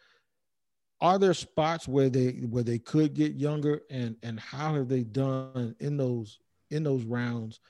[1.00, 5.04] are there spots where they where they could get younger and and how have they
[5.04, 6.40] done in those
[6.72, 7.62] in those rounds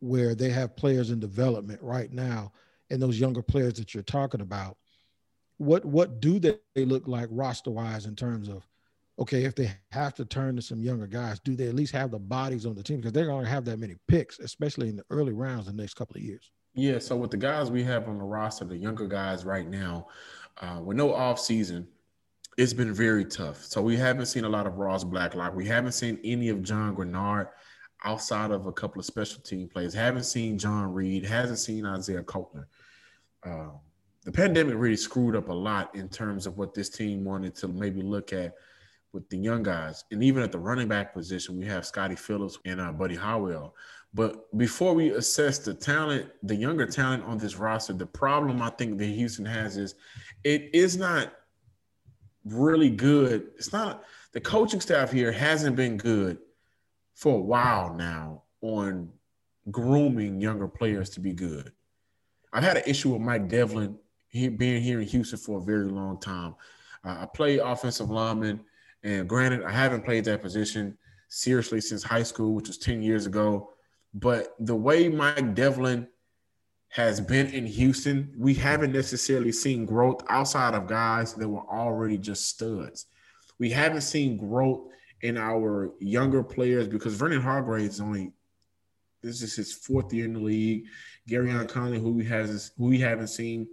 [0.00, 2.52] where they have players in development right now
[2.90, 4.76] and those younger players that you're talking about
[5.58, 8.66] what what do they look like roster wise in terms of
[9.18, 12.10] okay if they have to turn to some younger guys do they at least have
[12.10, 12.98] the bodies on the team?
[12.98, 15.94] Because they're going to have that many picks especially in the early rounds the next
[15.94, 16.50] couple of years.
[16.74, 20.08] Yeah so with the guys we have on the roster the younger guys right now
[20.60, 21.86] uh, with no off season
[22.58, 23.62] it's been very tough.
[23.62, 25.54] So we haven't seen a lot of ross blacklock.
[25.54, 27.48] We haven't seen any of john greenard
[28.04, 32.22] outside of a couple of special team plays haven't seen john Reid, hasn't seen isaiah
[32.22, 32.68] coulter
[33.44, 33.68] uh,
[34.24, 37.68] the pandemic really screwed up a lot in terms of what this team wanted to
[37.68, 38.54] maybe look at
[39.12, 40.04] with the young guys.
[40.10, 43.74] And even at the running back position, we have Scottie Phillips and uh, Buddy Howell.
[44.12, 48.70] But before we assess the talent, the younger talent on this roster, the problem I
[48.70, 49.94] think that Houston has is
[50.42, 51.32] it is not
[52.44, 53.48] really good.
[53.56, 56.38] It's not the coaching staff here hasn't been good
[57.16, 59.10] for a while now on
[59.70, 61.72] grooming younger players to be good.
[62.52, 63.98] I've had an issue with Mike Devlin
[64.28, 66.54] he, being here in Houston for a very long time.
[67.02, 68.60] Uh, I play offensive lineman
[69.02, 70.96] and granted, I haven't played that position
[71.28, 73.70] seriously since high school, which was 10 years ago.
[74.12, 76.08] But the way Mike Devlin
[76.88, 82.18] has been in Houston, we haven't necessarily seen growth outside of guys that were already
[82.18, 83.06] just studs.
[83.58, 84.88] We haven't seen growth
[85.22, 88.32] in our younger players because Vernon Hargreaves is only
[89.22, 90.84] this is his fourth year in the league.
[91.28, 93.66] Gareon Conley, who we has who we haven't seen,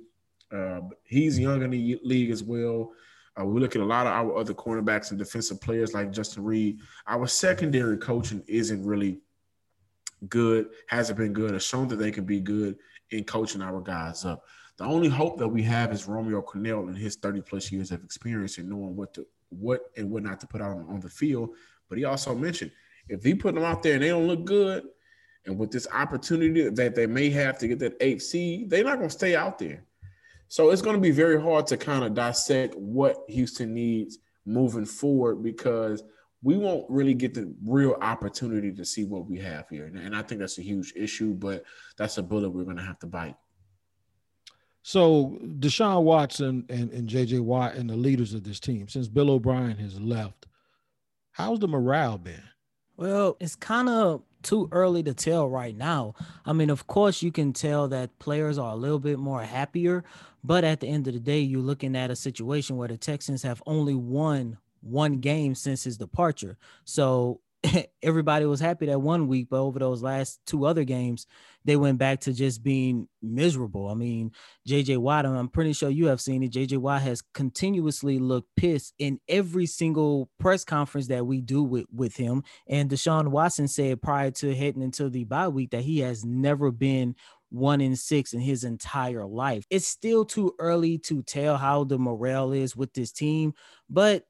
[0.52, 2.92] uh, he's young in the league as well.
[3.40, 6.44] Uh, we look at a lot of our other cornerbacks and defensive players like Justin
[6.44, 6.80] Reid.
[7.08, 9.22] Our secondary coaching isn't really
[10.30, 12.78] good, hasn't been good, has shown that they can be good
[13.10, 14.44] in coaching our guys up.
[14.78, 18.04] The only hope that we have is Romeo Crennel and his 30 plus years of
[18.04, 19.26] experience and knowing what to
[19.60, 21.50] what and what not to put out on, on the field.
[21.90, 22.72] But he also mentioned
[23.10, 24.84] if he put them out there and they don't look good,
[25.46, 28.98] and with this opportunity that they may have to get that eighth seed, they're not
[28.98, 29.84] going to stay out there.
[30.48, 34.86] So it's going to be very hard to kind of dissect what Houston needs moving
[34.86, 36.04] forward because
[36.44, 39.86] we won't really get the real opportunity to see what we have here.
[39.86, 41.64] And I think that's a huge issue, but
[41.98, 43.36] that's a bullet we're going to have to bite.
[44.84, 49.32] So Deshaun Watson and, and JJ Watt and the leaders of this team, since Bill
[49.32, 50.46] O'Brien has left,
[51.32, 52.44] how's the morale been?
[52.98, 56.16] Well, it's kind of too early to tell right now.
[56.46, 60.04] I mean, of course, you can tell that players are a little bit more happier,
[60.44, 63.42] but at the end of the day, you're looking at a situation where the Texans
[63.44, 66.58] have only won one game since his departure.
[66.84, 67.40] So
[68.04, 71.28] everybody was happy that one week, but over those last two other games,
[71.66, 73.88] they went back to just being miserable.
[73.88, 74.32] I mean,
[74.68, 76.52] JJ Watt, I'm pretty sure you have seen it.
[76.52, 81.86] JJ Watt has continuously looked pissed in every single press conference that we do with,
[81.94, 82.44] with him.
[82.68, 86.72] And Deshaun Watson said prior to heading into the bye week that he has never
[86.72, 87.16] been
[87.50, 89.66] one in six in his entire life.
[89.70, 93.54] It's still too early to tell how the morale is with this team,
[93.90, 94.26] but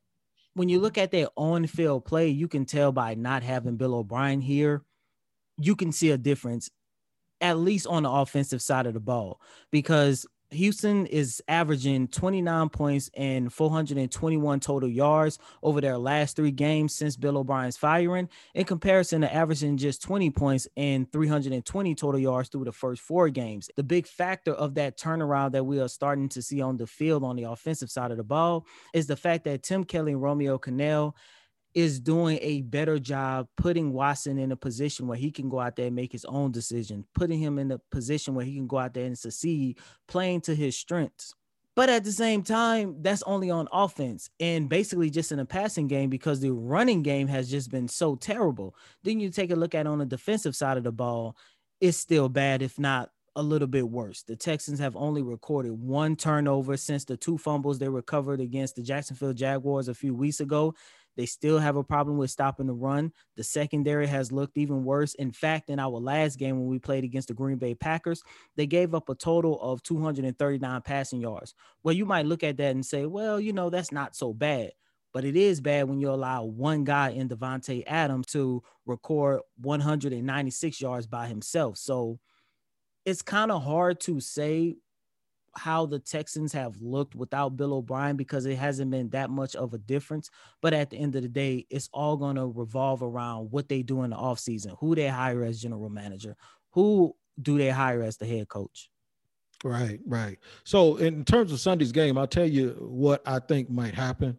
[0.56, 3.96] when you look at their on field play, you can tell by not having Bill
[3.96, 4.84] O'Brien here,
[5.58, 6.70] you can see a difference,
[7.42, 9.42] at least on the offensive side of the ball,
[9.72, 16.94] because Houston is averaging 29 points and 421 total yards over their last three games
[16.94, 22.50] since Bill O'Brien's firing, in comparison to averaging just 20 points and 320 total yards
[22.50, 23.70] through the first four games.
[23.76, 27.24] The big factor of that turnaround that we are starting to see on the field
[27.24, 30.58] on the offensive side of the ball is the fact that Tim Kelly and Romeo
[30.58, 31.14] Crennel
[31.74, 35.76] is doing a better job putting Watson in a position where he can go out
[35.76, 38.78] there and make his own decision, putting him in a position where he can go
[38.78, 41.34] out there and succeed, playing to his strengths.
[41.76, 45.88] But at the same time, that's only on offense and basically just in a passing
[45.88, 48.76] game because the running game has just been so terrible.
[49.04, 51.36] Then you take a look at on the defensive side of the ball,
[51.82, 54.22] it's still bad, if not a little bit worse.
[54.22, 58.84] The Texans have only recorded one turnover since the two fumbles they recovered against the
[58.84, 60.76] Jacksonville Jaguars a few weeks ago.
[61.16, 63.12] They still have a problem with stopping the run.
[63.36, 65.14] The secondary has looked even worse.
[65.16, 68.24] In fact, in our last game when we played against the Green Bay Packers,
[68.56, 71.54] they gave up a total of 239 passing yards.
[71.84, 74.72] Well, you might look at that and say, well, you know, that's not so bad.
[75.14, 80.82] But it is bad when you allow one guy in Davante Adams to record 196
[80.82, 81.78] yards by himself.
[81.78, 82.20] So
[83.06, 84.78] it's kind of hard to say
[85.56, 89.74] how the Texans have looked without Bill O'Brien because it hasn't been that much of
[89.74, 90.30] a difference.
[90.62, 93.84] But at the end of the day, it's all going to revolve around what they
[93.84, 96.36] do in the offseason, who they hire as general manager,
[96.72, 98.90] who do they hire as the head coach.
[99.64, 100.38] Right, right.
[100.66, 104.38] So in terms of Sunday's game, I'll tell you what I think might happen.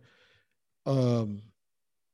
[0.85, 1.43] Um,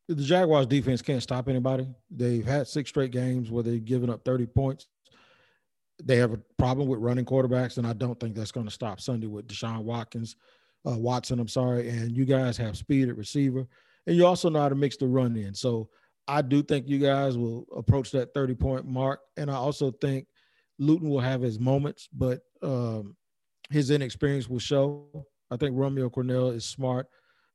[0.06, 1.88] the Jaguars defense can't stop anybody.
[2.10, 4.86] They've had six straight games where they've given up 30 points
[6.04, 9.00] they have a problem with running quarterbacks, and I don't think that's going to stop
[9.00, 10.36] Sunday with Deshaun Watkins,
[10.86, 11.40] uh, Watson.
[11.40, 13.66] I'm sorry, and you guys have speed at receiver,
[14.06, 15.54] and you also know how to mix the run in.
[15.54, 15.88] So
[16.28, 20.26] I do think you guys will approach that 30 point mark, and I also think
[20.78, 23.16] Luton will have his moments, but um,
[23.70, 25.26] his inexperience will show.
[25.50, 27.06] I think Romeo Crennel is smart,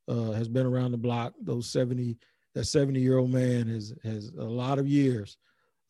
[0.07, 1.33] uh, has been around the block.
[1.41, 2.17] Those 70,
[2.53, 5.37] that 70 year old man has has a lot of years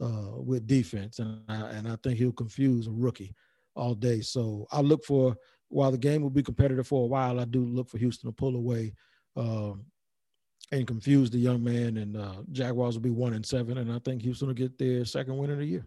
[0.02, 3.34] uh, with defense, and I, and I think he'll confuse a rookie
[3.76, 4.22] all day.
[4.22, 5.36] So I look for
[5.70, 8.34] while the game will be competitive for a while, I do look for Houston to
[8.34, 8.93] pull away
[9.36, 9.86] um,
[10.72, 11.98] and confuse the young man.
[11.98, 15.06] And uh, Jaguars will be one and seven, and I think Houston will get their
[15.06, 15.86] second win of the year.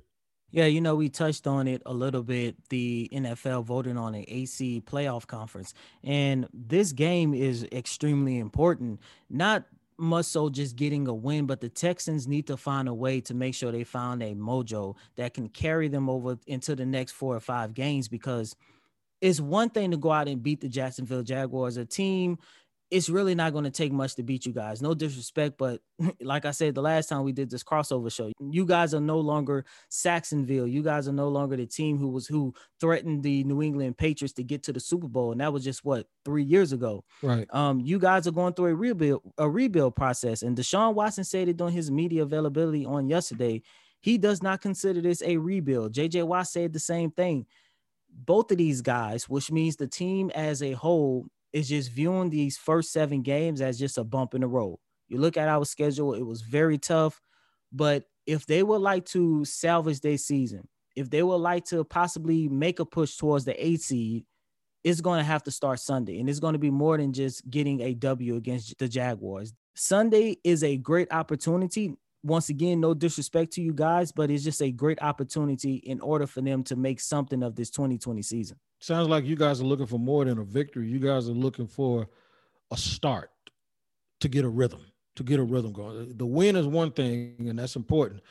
[0.50, 2.56] Yeah, you know, we touched on it a little bit.
[2.70, 5.74] The NFL voting on an AC playoff conference.
[6.02, 9.64] And this game is extremely important, not
[9.98, 13.34] much so just getting a win, but the Texans need to find a way to
[13.34, 17.34] make sure they found a mojo that can carry them over into the next four
[17.34, 18.56] or five games because
[19.20, 22.38] it's one thing to go out and beat the Jacksonville Jaguars, a team
[22.90, 24.80] it's really not going to take much to beat you guys.
[24.80, 25.80] No disrespect, but
[26.20, 29.20] like I said the last time we did this crossover show, you guys are no
[29.20, 30.66] longer Sacksonville.
[30.66, 34.34] You guys are no longer the team who was who threatened the New England Patriots
[34.34, 37.04] to get to the Super Bowl, and that was just what three years ago.
[37.22, 37.46] Right.
[37.50, 41.48] Um, you guys are going through a rebuild a rebuild process, and Deshaun Watson said
[41.48, 43.62] it during his media availability on yesterday.
[44.00, 45.92] He does not consider this a rebuild.
[45.92, 47.46] JJ Watt said the same thing.
[48.10, 52.56] Both of these guys, which means the team as a whole, is just viewing these
[52.56, 54.78] first seven games as just a bump in the road.
[55.08, 57.20] You look at our schedule, it was very tough.
[57.72, 62.48] But if they would like to salvage their season, if they would like to possibly
[62.48, 64.24] make a push towards the eight seed,
[64.84, 66.20] it's going to have to start Sunday.
[66.20, 69.52] And it's going to be more than just getting a W against the Jaguars.
[69.74, 71.94] Sunday is a great opportunity.
[72.22, 76.26] Once again, no disrespect to you guys, but it's just a great opportunity in order
[76.26, 79.86] for them to make something of this 2020 season sounds like you guys are looking
[79.86, 80.88] for more than a victory.
[80.88, 82.08] You guys are looking for
[82.70, 83.30] a start
[84.20, 84.84] to get a rhythm,
[85.16, 86.16] to get a rhythm going.
[86.16, 88.22] The win is one thing, and that's important,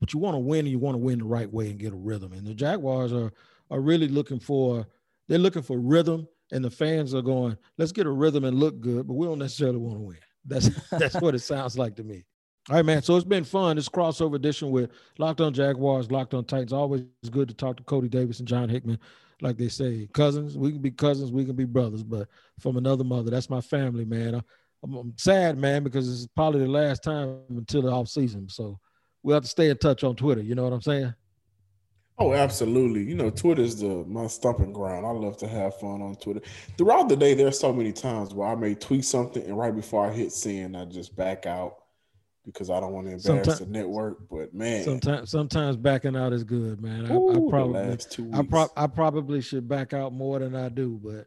[0.00, 1.92] but you want to win and you want to win the right way and get
[1.92, 2.32] a rhythm.
[2.32, 3.32] And the Jaguars are
[3.70, 4.86] are really looking for
[5.28, 8.80] they're looking for rhythm, and the fans are going, let's get a rhythm and look
[8.80, 10.18] good, but we don't necessarily want to win.
[10.44, 12.24] That's that's what it sounds like to me.
[12.70, 13.02] All right, man.
[13.02, 13.74] So it's been fun.
[13.76, 16.72] This crossover edition with Locked On Jaguars, Locked On Titans.
[16.72, 18.98] Always good to talk to Coty Davis and John Hickman
[19.42, 20.56] like they say, cousins.
[20.56, 23.30] We can be cousins, we can be brothers, but from another mother.
[23.30, 24.42] That's my family, man.
[24.82, 28.48] I'm, I'm sad, man, because it's probably the last time until the off season.
[28.48, 28.78] So
[29.22, 30.42] we'll have to stay in touch on Twitter.
[30.42, 31.14] You know what I'm saying?
[32.18, 33.02] Oh, absolutely.
[33.02, 35.06] You know, Twitter's the my stomping ground.
[35.06, 36.42] I love to have fun on Twitter.
[36.76, 40.06] Throughout the day, there's so many times where I may tweet something and right before
[40.06, 41.79] I hit send, I just back out
[42.52, 44.28] because I don't want to embarrass sometimes, the network.
[44.28, 47.10] But man, sometimes sometimes backing out is good, man.
[47.10, 47.98] I, Ooh, I probably
[48.32, 51.26] I, pro- I probably should back out more than I do, but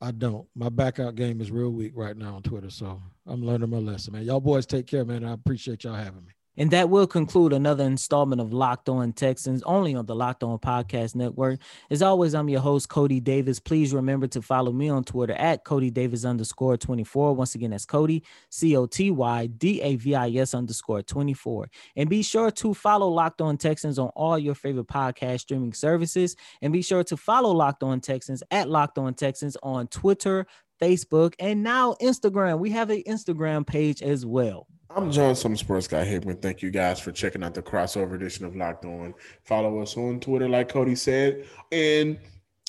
[0.00, 0.46] I don't.
[0.54, 3.78] My back out game is real weak right now on Twitter, so I'm learning my
[3.78, 4.24] lesson, man.
[4.24, 5.24] Y'all boys take care, man.
[5.24, 6.32] I appreciate y'all having me.
[6.56, 10.58] And that will conclude another installment of Locked On Texans, only on the Locked On
[10.58, 11.58] Podcast Network.
[11.90, 13.58] As always, I'm your host, Coty Davis.
[13.58, 17.34] Please remember to follow me on Twitter at Coty Davis underscore 24.
[17.34, 21.68] Once again, that's Coty, C O T Y D A V I S underscore 24.
[21.96, 26.36] And be sure to follow Locked On Texans on all your favorite podcast streaming services.
[26.62, 30.46] And be sure to follow Locked On Texans at Locked On Texans on Twitter,
[30.80, 32.58] Facebook, and now Instagram.
[32.58, 34.66] We have an Instagram page as well.
[34.96, 36.36] I'm John, some sports guy Hickman.
[36.36, 39.12] Thank you guys for checking out the crossover edition of Locked On.
[39.42, 41.46] Follow us on Twitter, like Coty said.
[41.72, 42.16] And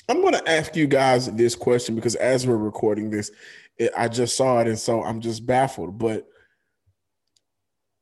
[0.08, 3.30] I'm going to ask you guys this question because as we're recording this,
[3.76, 4.66] it, I just saw it.
[4.66, 5.98] And so I'm just baffled.
[5.98, 6.26] But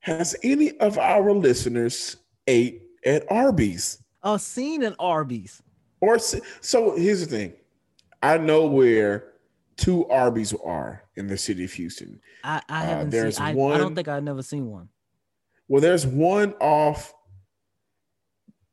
[0.00, 2.16] has any of our listeners
[2.46, 4.02] ate at Arby's?
[4.22, 5.62] Oh, seen at Arby's.
[6.00, 7.52] Or so here's the thing.
[8.22, 9.33] I know where
[9.76, 12.20] two Arby's are in the city of Houston.
[12.42, 14.70] I, I uh, haven't uh, there's seen, I, one, I don't think I've never seen
[14.70, 14.88] one.
[15.68, 17.14] Well, there's one off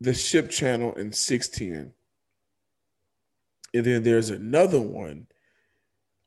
[0.02, 1.94] the ship channel in 610.
[3.74, 5.28] And then there's another one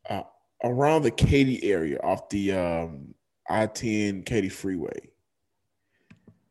[0.08, 0.22] uh,
[0.62, 3.14] around the Katy area off the um,
[3.48, 5.10] I 10 Katy freeway.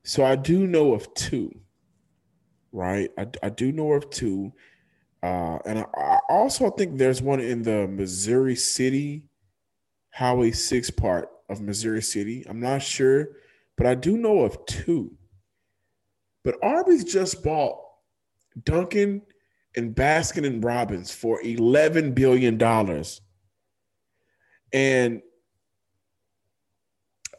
[0.03, 1.57] So I do know of two,
[2.71, 3.09] right?
[3.17, 4.53] I, I do know of two.
[5.24, 9.24] Uh, and I, I also think there's one in the Missouri City
[10.11, 12.45] Highway 6 part of Missouri City.
[12.47, 13.30] I'm not sure,
[13.78, 15.13] but I do know of two.
[16.43, 17.80] But Arby's just bought
[18.65, 19.21] Dunkin'
[19.76, 22.61] and Baskin and Robbins for $11 billion.
[24.74, 25.21] And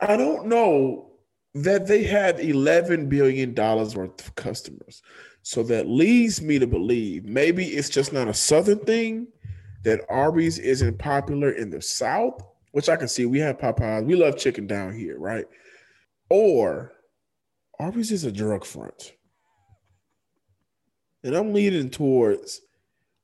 [0.00, 1.12] I don't know
[1.54, 3.94] that they have $11 billion worth
[4.26, 5.02] of customers.
[5.46, 9.28] So that leads me to believe maybe it's just not a Southern thing
[9.82, 12.42] that Arby's isn't popular in the South,
[12.72, 13.26] which I can see.
[13.26, 14.06] We have Popeyes.
[14.06, 15.44] We love chicken down here, right?
[16.30, 16.92] Or
[17.78, 19.12] Arby's is a drug front.
[21.22, 22.62] And I'm leaning towards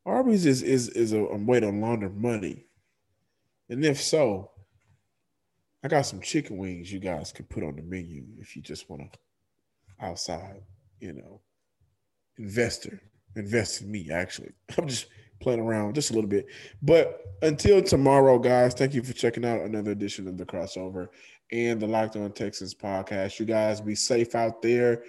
[0.04, 2.66] Arby's is is is a, a way to launder money.
[3.70, 4.50] And if so,
[5.82, 8.90] I got some chicken wings you guys can put on the menu if you just
[8.90, 9.18] want to
[10.04, 10.60] outside,
[11.00, 11.40] you know
[12.40, 13.00] investor.
[13.36, 14.50] Invest in me, actually.
[14.78, 15.06] I'm just
[15.40, 16.46] playing around just a little bit.
[16.82, 21.08] But until tomorrow, guys, thank you for checking out another edition of the crossover
[21.52, 23.38] and the Locked On Texans podcast.
[23.38, 25.04] You guys be safe out there.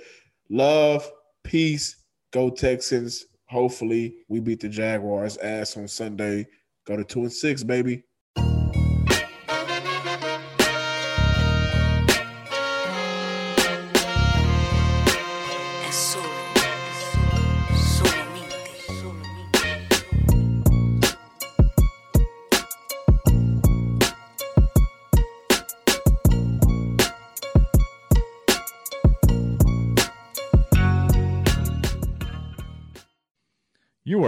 [0.50, 1.10] Love,
[1.44, 1.98] peace,
[2.32, 3.26] go Texans.
[3.48, 6.48] Hopefully, we beat the Jaguars ass on Sunday.
[6.86, 8.04] Go to two and six, baby.